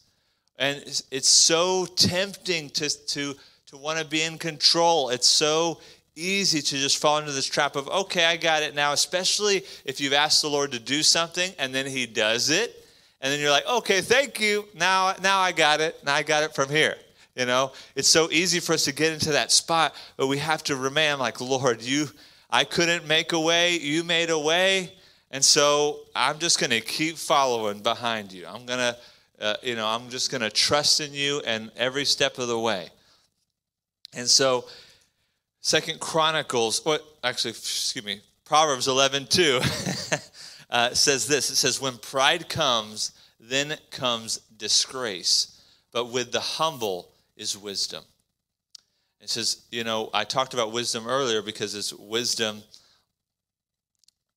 [0.57, 0.77] And
[1.11, 3.35] it's so tempting to, to,
[3.67, 5.09] to want to be in control.
[5.09, 5.81] It's so
[6.15, 10.01] easy to just fall into this trap of, okay, I got it now, especially if
[10.01, 12.85] you've asked the Lord to do something and then He does it.
[13.21, 14.67] And then you're like, okay, thank you.
[14.73, 16.03] Now, now I got it.
[16.03, 16.95] Now I got it from here.
[17.35, 20.63] You know, it's so easy for us to get into that spot, but we have
[20.65, 22.09] to remain like, Lord, you,
[22.49, 24.91] I couldn't make a way, you made a way,
[25.31, 28.45] and so I'm just going to keep following behind you.
[28.45, 28.97] I'm going to,
[29.39, 32.59] uh, you know, I'm just going to trust in you and every step of the
[32.59, 32.89] way.
[34.13, 34.65] And so,
[35.61, 39.61] Second Chronicles, what actually, excuse me, Proverbs 11 2
[40.69, 41.49] uh, says this.
[41.49, 48.03] It says, "When pride comes, then comes disgrace, but with the humble." is wisdom.
[49.19, 52.61] It says, you know, I talked about wisdom earlier because it's wisdom,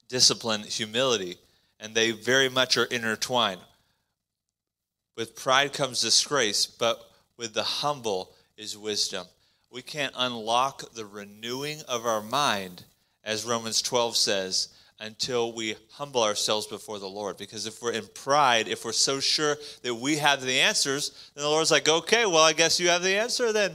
[0.08, 1.36] discipline, humility,
[1.78, 3.60] and they very much are intertwined.
[5.16, 6.98] With pride comes disgrace, but
[7.36, 9.26] with the humble is wisdom.
[9.74, 12.84] We can't unlock the renewing of our mind,
[13.24, 14.68] as Romans 12 says,
[15.00, 17.36] until we humble ourselves before the Lord.
[17.36, 21.42] Because if we're in pride, if we're so sure that we have the answers, then
[21.42, 23.72] the Lord's like, okay, well, I guess you have the answer then.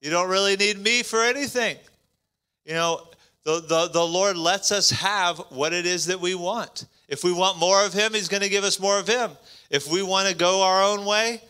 [0.00, 1.76] You don't really need me for anything.
[2.64, 3.06] You know,
[3.44, 6.84] the, the, the Lord lets us have what it is that we want.
[7.06, 9.30] If we want more of Him, He's going to give us more of Him.
[9.70, 11.42] If we want to go our own way,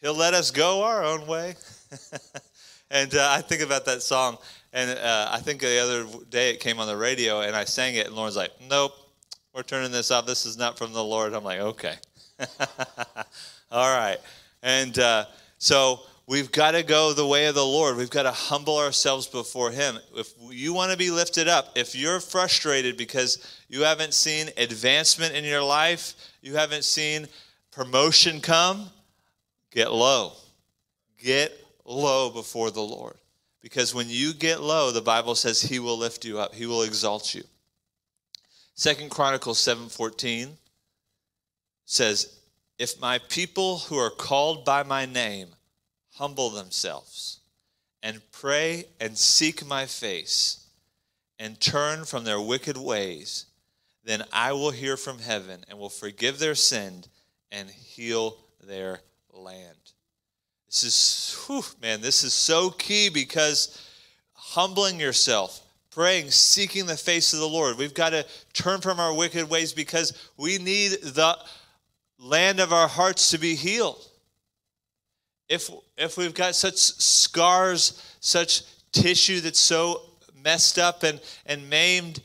[0.00, 1.56] He'll let us go our own way.
[2.90, 4.38] and uh, I think about that song
[4.72, 7.96] and uh, I think the other day it came on the radio, and I sang
[7.96, 8.92] it, and Lauren's like, "Nope,
[9.52, 10.26] we're turning this off.
[10.26, 11.94] This is not from the Lord." I'm like, "Okay,
[13.70, 14.18] all right."
[14.62, 15.24] And uh,
[15.58, 17.96] so we've got to go the way of the Lord.
[17.96, 19.98] We've got to humble ourselves before Him.
[20.14, 25.34] If you want to be lifted up, if you're frustrated because you haven't seen advancement
[25.34, 27.26] in your life, you haven't seen
[27.72, 28.88] promotion come,
[29.72, 30.34] get low.
[31.18, 33.16] Get low before the Lord.
[33.60, 36.54] Because when you get low, the Bible says he will lift you up.
[36.54, 37.44] He will exalt you.
[38.74, 40.56] Second Chronicles 7:14
[41.84, 42.28] says,
[42.78, 45.54] "If my people who are called by my name
[46.14, 47.40] humble themselves
[48.02, 50.60] and pray and seek my face
[51.38, 53.44] and turn from their wicked ways,
[54.02, 57.04] then I will hear from heaven and will forgive their sin
[57.50, 59.79] and heal their land."
[60.70, 63.84] This is, whew, man, this is so key because
[64.34, 67.76] humbling yourself, praying, seeking the face of the Lord.
[67.76, 71.36] We've got to turn from our wicked ways because we need the
[72.20, 74.06] land of our hearts to be healed.
[75.48, 78.62] If, if we've got such scars, such
[78.92, 80.02] tissue that's so
[80.44, 82.20] messed up and, and maimed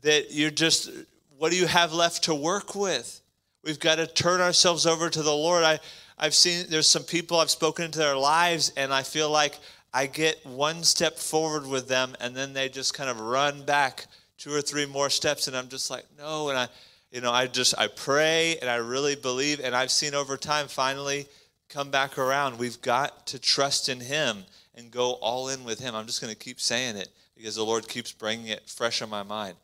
[0.00, 0.90] that you're just,
[1.36, 3.20] what do you have left to work with?
[3.62, 5.64] We've got to turn ourselves over to the Lord.
[5.64, 5.80] I,
[6.22, 9.58] I've seen there's some people I've spoken into their lives, and I feel like
[9.94, 14.06] I get one step forward with them, and then they just kind of run back
[14.36, 16.50] two or three more steps, and I'm just like, no.
[16.50, 16.68] And I,
[17.10, 20.68] you know, I just I pray and I really believe, and I've seen over time
[20.68, 21.26] finally
[21.70, 22.58] come back around.
[22.58, 24.44] We've got to trust in Him
[24.74, 25.94] and go all in with Him.
[25.94, 29.08] I'm just going to keep saying it because the Lord keeps bringing it fresh on
[29.08, 29.56] my mind.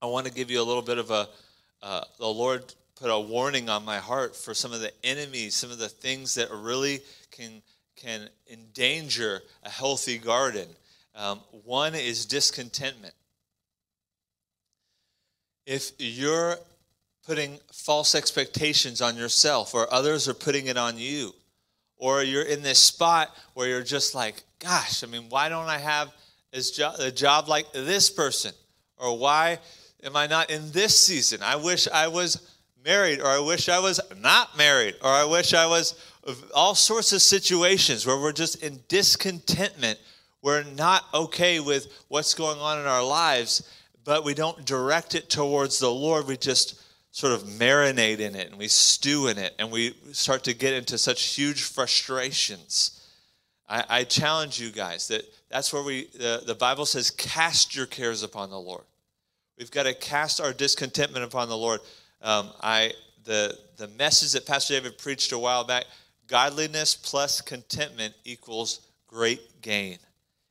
[0.00, 1.28] I want to give you a little bit of a.
[1.82, 2.72] Uh, the Lord
[3.02, 6.36] put a warning on my heart for some of the enemies, some of the things
[6.36, 7.00] that really
[7.32, 7.60] can
[7.96, 10.68] can endanger a healthy garden.
[11.16, 13.12] Um, one is discontentment.
[15.66, 16.56] If you're
[17.26, 21.34] putting false expectations on yourself, or others are putting it on you,
[21.96, 25.78] or you're in this spot where you're just like, gosh, I mean, why don't I
[25.78, 26.12] have
[26.52, 28.52] a job like this person?
[28.96, 29.58] Or why
[30.04, 31.42] am I not in this season?
[31.42, 32.51] I wish I was
[32.84, 35.94] married, or I wish I was not married, or I wish I was
[36.54, 39.98] all sorts of situations where we're just in discontentment.
[40.40, 43.68] We're not okay with what's going on in our lives,
[44.04, 46.26] but we don't direct it towards the Lord.
[46.26, 46.80] We just
[47.12, 50.72] sort of marinate in it and we stew in it and we start to get
[50.72, 53.06] into such huge frustrations.
[53.68, 57.86] I, I challenge you guys that that's where we, the, the Bible says, cast your
[57.86, 58.84] cares upon the Lord.
[59.58, 61.80] We've got to cast our discontentment upon the Lord.
[62.22, 62.92] Um, I
[63.24, 65.84] the the message that Pastor David preached a while back
[66.28, 69.98] Godliness plus contentment equals great gain.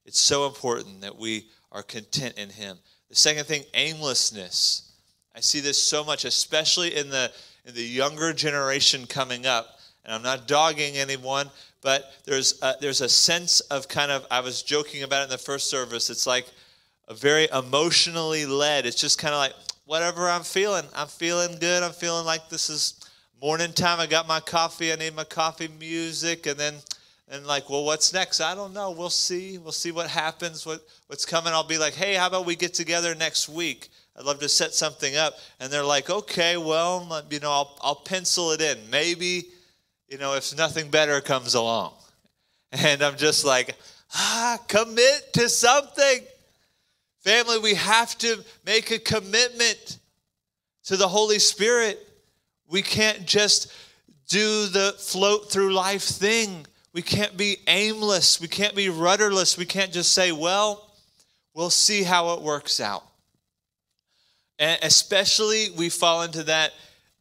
[0.06, 2.78] It's so important that we are content in Him.
[3.10, 4.92] The second thing, aimlessness.
[5.36, 7.32] I see this so much, especially in the
[7.66, 9.80] in the younger generation coming up.
[10.04, 11.50] And I'm not dogging anyone,
[11.82, 15.30] but there's a, there's a sense of kind of I was joking about it in
[15.30, 16.10] the first service.
[16.10, 16.48] It's like
[17.08, 18.86] a very emotionally led.
[18.86, 19.54] It's just kind of like
[19.92, 20.86] whatever I'm feeling.
[20.96, 21.84] I'm feeling good.
[21.84, 22.94] I'm feeling like this is
[23.42, 24.00] morning time.
[24.00, 24.94] I got my coffee.
[24.94, 26.46] I need my coffee music.
[26.46, 26.76] And then
[27.28, 28.40] and like well what's next?
[28.40, 28.92] I don't know.
[28.92, 29.58] We'll see.
[29.58, 31.52] We'll see what happens what what's coming.
[31.52, 33.90] I'll be like hey how about we get together next week?
[34.18, 35.34] I'd love to set something up.
[35.60, 38.78] And they're like okay well you know i'll, I'll pencil it in.
[38.90, 39.44] Maybe
[40.08, 41.92] you know if nothing better comes along.
[42.72, 43.76] And i'm just like
[44.16, 46.22] ah commit to something
[47.22, 49.98] family we have to make a commitment
[50.84, 52.08] to the holy spirit
[52.72, 53.72] we can't just
[54.32, 56.66] do the float through life thing.
[56.94, 58.40] We can't be aimless.
[58.40, 59.58] We can't be rudderless.
[59.58, 60.90] We can't just say, well,
[61.54, 63.04] we'll see how it works out.
[64.58, 66.72] And especially, we fall into that.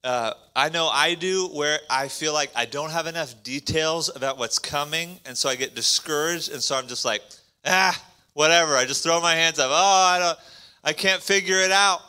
[0.05, 4.39] Uh, I know I do, where I feel like I don't have enough details about
[4.39, 7.23] what's coming, and so I get discouraged, and so I'm just like,
[7.67, 8.01] ah,
[8.41, 8.75] whatever.
[8.75, 9.69] I just throw my hands up.
[9.71, 9.75] Oh,
[10.15, 10.39] I don't,
[10.83, 12.01] I can't figure it out.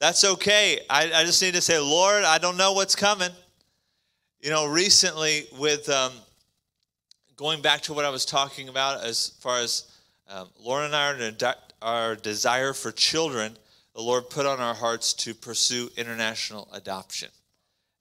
[0.00, 0.80] That's okay.
[0.90, 3.30] I, I just need to say, Lord, I don't know what's coming.
[4.40, 6.10] You know, recently, with um,
[7.36, 9.84] going back to what I was talking about as far as
[10.28, 11.12] um, Lauren and I
[11.46, 13.56] are our desire for children,
[13.94, 17.28] the Lord put on our hearts to pursue international adoption.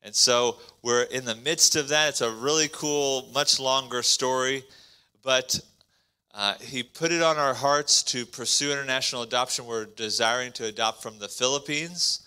[0.01, 2.09] And so we're in the midst of that.
[2.09, 4.64] It's a really cool, much longer story,
[5.22, 5.59] but
[6.34, 9.66] uh, he put it on our hearts to pursue international adoption.
[9.66, 12.26] We're desiring to adopt from the Philippines,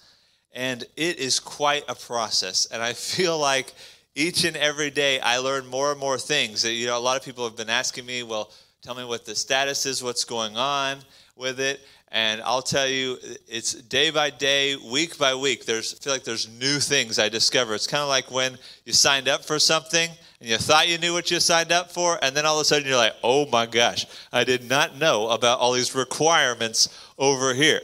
[0.53, 2.67] and it is quite a process.
[2.67, 3.73] And I feel like
[4.15, 6.65] each and every day I learn more and more things.
[6.65, 8.53] You know, a lot of people have been asking me, well,
[8.83, 10.99] tell me what the status is, what's going on
[11.37, 11.81] with it.
[12.13, 15.65] And I'll tell you, it's day by day, week by week.
[15.65, 17.75] There's I feel like there's new things I discover.
[17.75, 20.11] It's kind of like when you signed up for something
[20.45, 22.65] and you thought you knew what you signed up for, and then all of a
[22.67, 27.55] sudden you're like, oh my gosh, I did not know about all these requirements over
[27.55, 27.81] here.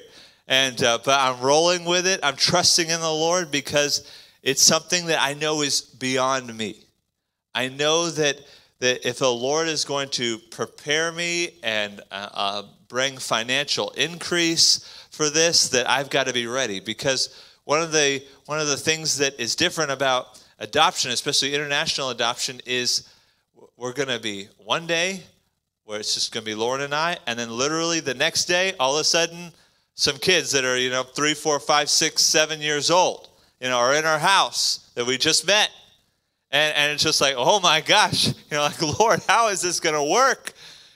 [0.46, 2.20] And uh, but I'm rolling with it.
[2.22, 4.06] I'm trusting in the Lord because
[4.42, 6.84] it's something that I know is beyond me.
[7.54, 8.38] I know that
[8.80, 15.06] that if the Lord is going to prepare me and uh, uh, bring financial increase
[15.10, 16.78] for this, that I've got to be ready.
[16.78, 22.10] Because one of the one of the things that is different about adoption, especially international
[22.10, 23.08] adoption, is
[23.76, 25.22] we're going to be one day
[25.84, 28.74] where it's just going to be Lauren and I, and then literally the next day,
[28.78, 29.50] all of a sudden,
[29.94, 33.28] some kids that are you know three, four, five, six, seven years old,
[33.60, 35.70] you know, are in our house that we just met
[36.52, 39.80] and, and it's just like, oh my gosh, you know, like, Lord, how is this
[39.80, 40.54] going to work?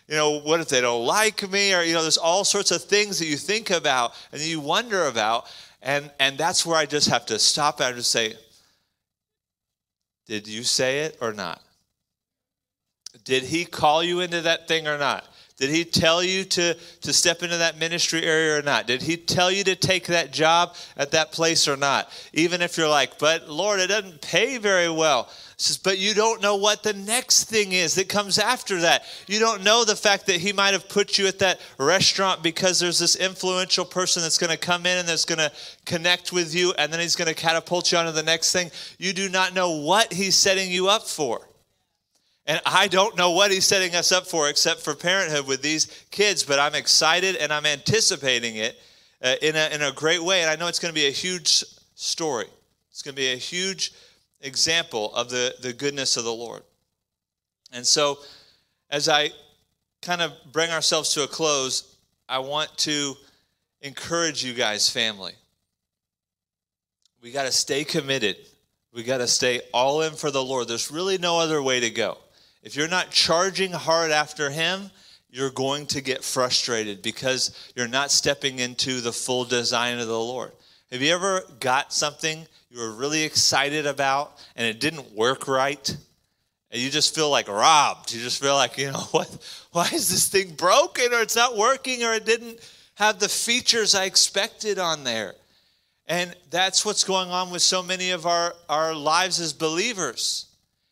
[0.08, 1.74] you know, what if they don't like me?
[1.74, 5.06] Or, you know, there's all sorts of things that you think about and you wonder
[5.06, 5.50] about.
[5.82, 8.34] And, and that's where I just have to stop and just say,
[10.26, 11.60] did you say it or not?
[13.24, 15.26] Did he call you into that thing or not?
[15.56, 18.88] Did he tell you to, to step into that ministry area or not?
[18.88, 22.10] Did he tell you to take that job at that place or not?
[22.32, 25.30] Even if you're like, but Lord, it doesn't pay very well.
[25.56, 29.04] Says, but you don't know what the next thing is that comes after that.
[29.28, 32.80] You don't know the fact that he might have put you at that restaurant because
[32.80, 35.52] there's this influential person that's going to come in and that's going to
[35.84, 38.70] connect with you, and then he's going to catapult you onto the next thing.
[38.98, 41.48] You do not know what he's setting you up for.
[42.46, 45.86] And I don't know what he's setting us up for except for parenthood with these
[46.10, 48.78] kids, but I'm excited and I'm anticipating it
[49.22, 50.42] uh, in, a, in a great way.
[50.42, 52.46] And I know it's going to be a huge story.
[52.90, 53.92] It's going to be a huge
[54.44, 56.62] example of the, the goodness of the Lord.
[57.72, 58.18] And so,
[58.90, 59.30] as I
[60.02, 61.96] kind of bring ourselves to a close,
[62.28, 63.14] I want to
[63.80, 65.32] encourage you guys, family.
[67.22, 68.36] We got to stay committed.
[68.92, 70.68] We got to stay all in for the Lord.
[70.68, 72.18] There's really no other way to go.
[72.62, 74.90] If you're not charging hard after Him,
[75.30, 80.18] you're going to get frustrated because you're not stepping into the full design of the
[80.18, 80.52] Lord.
[80.94, 85.88] Have you ever got something you were really excited about and it didn't work right?
[86.70, 88.14] And you just feel like robbed.
[88.14, 89.28] You just feel like, you know, what
[89.72, 92.60] why is this thing broken or it's not working or it didn't
[92.94, 95.34] have the features I expected on there?
[96.06, 100.46] And that's what's going on with so many of our, our lives as believers.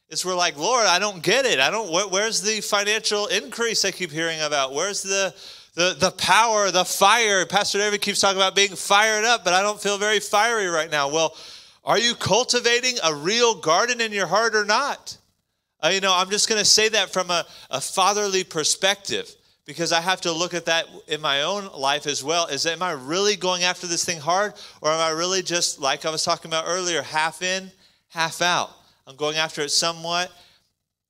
[0.09, 1.61] Is we're like, Lord, I don't get it.
[1.61, 2.11] I don't.
[2.11, 4.75] where's the financial increase I keep hearing about?
[4.75, 5.33] Where's the
[5.75, 7.47] the the power, the fire?
[7.47, 10.91] Pastor David keeps talking about being fired up, but I don't feel very fiery right
[10.91, 11.11] now.
[11.11, 11.37] Well,
[11.85, 15.17] are you cultivating a real garden in your heart or not?
[15.81, 19.93] Uh, you know, I'm just going to say that from a, a fatherly perspective because
[19.93, 22.47] I have to look at that in my own life as well.
[22.47, 26.05] Is am I really going after this thing hard, or am I really just like
[26.05, 27.71] I was talking about earlier, half in,
[28.09, 28.71] half out?
[29.07, 30.31] I'm going after it somewhat.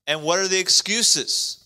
[0.07, 1.62] And what are the excuses?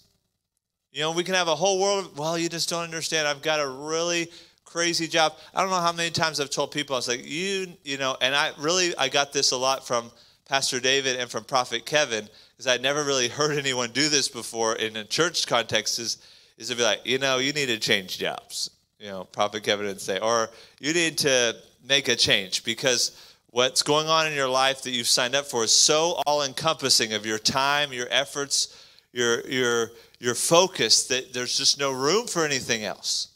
[0.96, 3.28] You know, we can have a whole world, well, you just don't understand.
[3.28, 4.30] I've got a really
[4.64, 5.34] crazy job.
[5.54, 8.16] I don't know how many times I've told people, I was like, you, you know,
[8.22, 10.10] and I really, I got this a lot from
[10.48, 14.76] Pastor David and from Prophet Kevin, because I'd never really heard anyone do this before
[14.76, 16.16] in a church context, is,
[16.56, 18.70] is to be like, you know, you need to change jobs.
[18.98, 20.48] You know, Prophet Kevin would say, or
[20.80, 25.08] you need to make a change because what's going on in your life that you've
[25.08, 28.82] signed up for is so all encompassing of your time, your efforts,
[29.12, 33.28] your, your, your focus that there's just no room for anything else.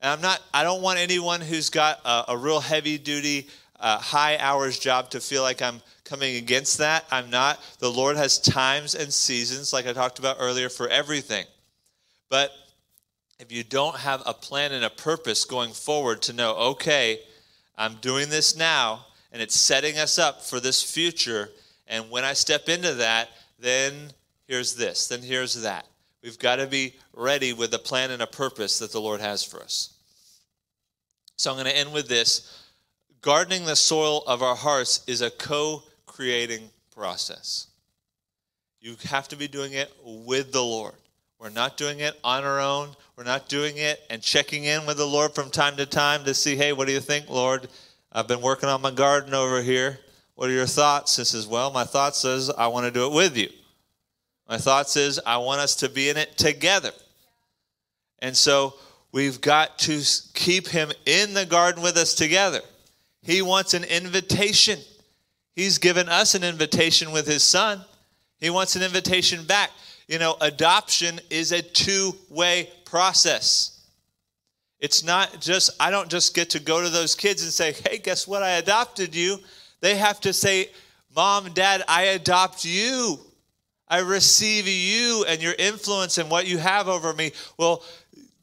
[0.00, 3.48] And I'm not, I don't want anyone who's got a, a real heavy duty,
[3.78, 7.04] uh, high hours job to feel like I'm coming against that.
[7.10, 7.60] I'm not.
[7.78, 11.46] The Lord has times and seasons, like I talked about earlier, for everything.
[12.28, 12.50] But
[13.38, 17.20] if you don't have a plan and a purpose going forward to know, okay,
[17.76, 21.50] I'm doing this now, and it's setting us up for this future.
[21.88, 24.12] And when I step into that, then
[24.46, 25.86] here's this, then here's that.
[26.22, 29.44] We've got to be ready with a plan and a purpose that the Lord has
[29.44, 29.94] for us.
[31.36, 32.66] So I'm going to end with this.
[33.20, 37.68] Gardening the soil of our hearts is a co creating process.
[38.80, 40.94] You have to be doing it with the Lord.
[41.38, 42.90] We're not doing it on our own.
[43.16, 46.34] We're not doing it and checking in with the Lord from time to time to
[46.34, 47.68] see, hey, what do you think, Lord?
[48.12, 49.98] I've been working on my garden over here.
[50.34, 51.16] What are your thoughts?
[51.16, 53.48] He says, Well, my thoughts is I want to do it with you.
[54.52, 56.90] My thoughts is I want us to be in it together.
[58.18, 58.74] And so
[59.10, 60.02] we've got to
[60.34, 62.60] keep him in the garden with us together.
[63.22, 64.78] He wants an invitation.
[65.56, 67.80] He's given us an invitation with his son.
[68.40, 69.70] He wants an invitation back.
[70.06, 73.86] You know, adoption is a two way process.
[74.80, 77.96] It's not just, I don't just get to go to those kids and say, hey,
[77.96, 78.42] guess what?
[78.42, 79.38] I adopted you.
[79.80, 80.68] They have to say,
[81.16, 83.18] Mom, Dad, I adopt you.
[83.92, 87.32] I receive you and your influence and what you have over me.
[87.58, 87.84] Well,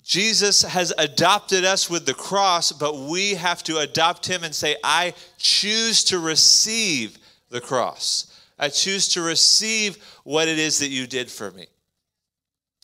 [0.03, 4.75] Jesus has adopted us with the cross, but we have to adopt him and say,
[4.83, 7.17] I choose to receive
[7.49, 8.39] the cross.
[8.59, 11.65] I choose to receive what it is that you did for me.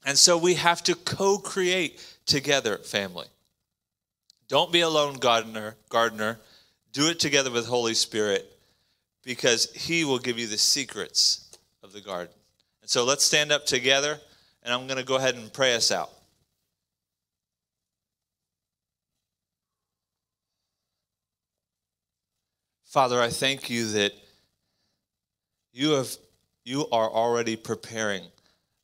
[0.03, 3.27] And so we have to co create together, family.
[4.47, 6.39] Don't be a lone gardener, gardener.
[6.93, 8.51] Do it together with Holy Spirit
[9.23, 11.51] because he will give you the secrets
[11.83, 12.34] of the garden.
[12.85, 14.19] And so let's stand up together
[14.61, 16.11] and I'm going to go ahead and pray us out.
[22.83, 24.13] Father, I thank you that
[25.73, 26.15] you have
[26.63, 28.21] you are already preparing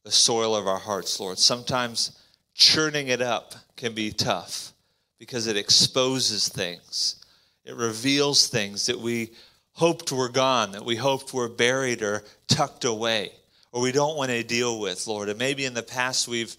[0.03, 1.37] the soil of our hearts, Lord.
[1.37, 2.19] Sometimes
[2.55, 4.73] churning it up can be tough
[5.19, 7.23] because it exposes things.
[7.65, 9.33] It reveals things that we
[9.73, 13.33] hoped were gone, that we hoped were buried or tucked away,
[13.71, 15.29] or we don't want to deal with, Lord.
[15.29, 16.55] And maybe in the past we've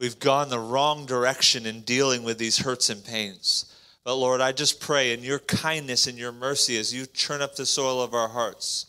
[0.00, 3.72] we've gone the wrong direction in dealing with these hurts and pains.
[4.04, 7.56] But Lord, I just pray in your kindness and your mercy as you churn up
[7.56, 8.86] the soil of our hearts.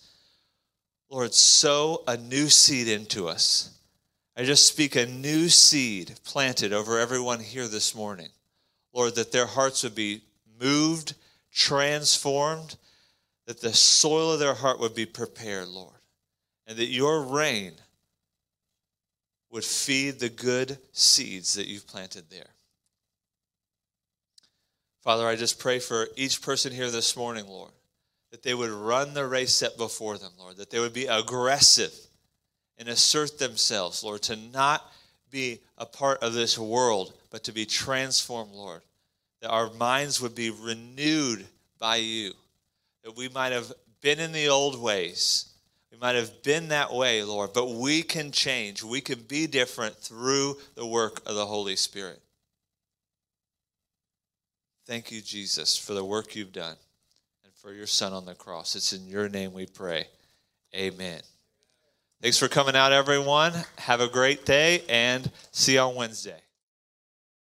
[1.10, 3.78] Lord, sow a new seed into us.
[4.36, 8.30] I just speak a new seed planted over everyone here this morning.
[8.94, 10.22] Lord, that their hearts would be
[10.62, 11.16] moved,
[11.52, 12.76] transformed,
[13.48, 15.97] that the soil of their heart would be prepared, Lord,
[16.68, 17.74] and that your rain
[19.50, 22.50] would feed the good seeds that you've planted there.
[25.02, 27.72] Father, I just pray for each person here this morning, Lord,
[28.32, 31.94] that they would run the race set before them, Lord, that they would be aggressive
[32.78, 34.92] and assert themselves, Lord, to not
[35.32, 38.82] be a part of this world, but to be transformed, Lord,
[39.42, 41.46] that our minds would be renewed
[41.80, 42.34] by you,
[43.04, 45.47] that we might have been in the old ways.
[46.00, 48.84] Might have been that way, Lord, but we can change.
[48.84, 52.22] We can be different through the work of the Holy Spirit.
[54.86, 56.76] Thank you, Jesus, for the work you've done
[57.44, 58.76] and for your Son on the cross.
[58.76, 60.08] It's in your name we pray.
[60.76, 61.22] Amen.
[62.22, 63.54] Thanks for coming out, everyone.
[63.78, 66.40] Have a great day and see you on Wednesday.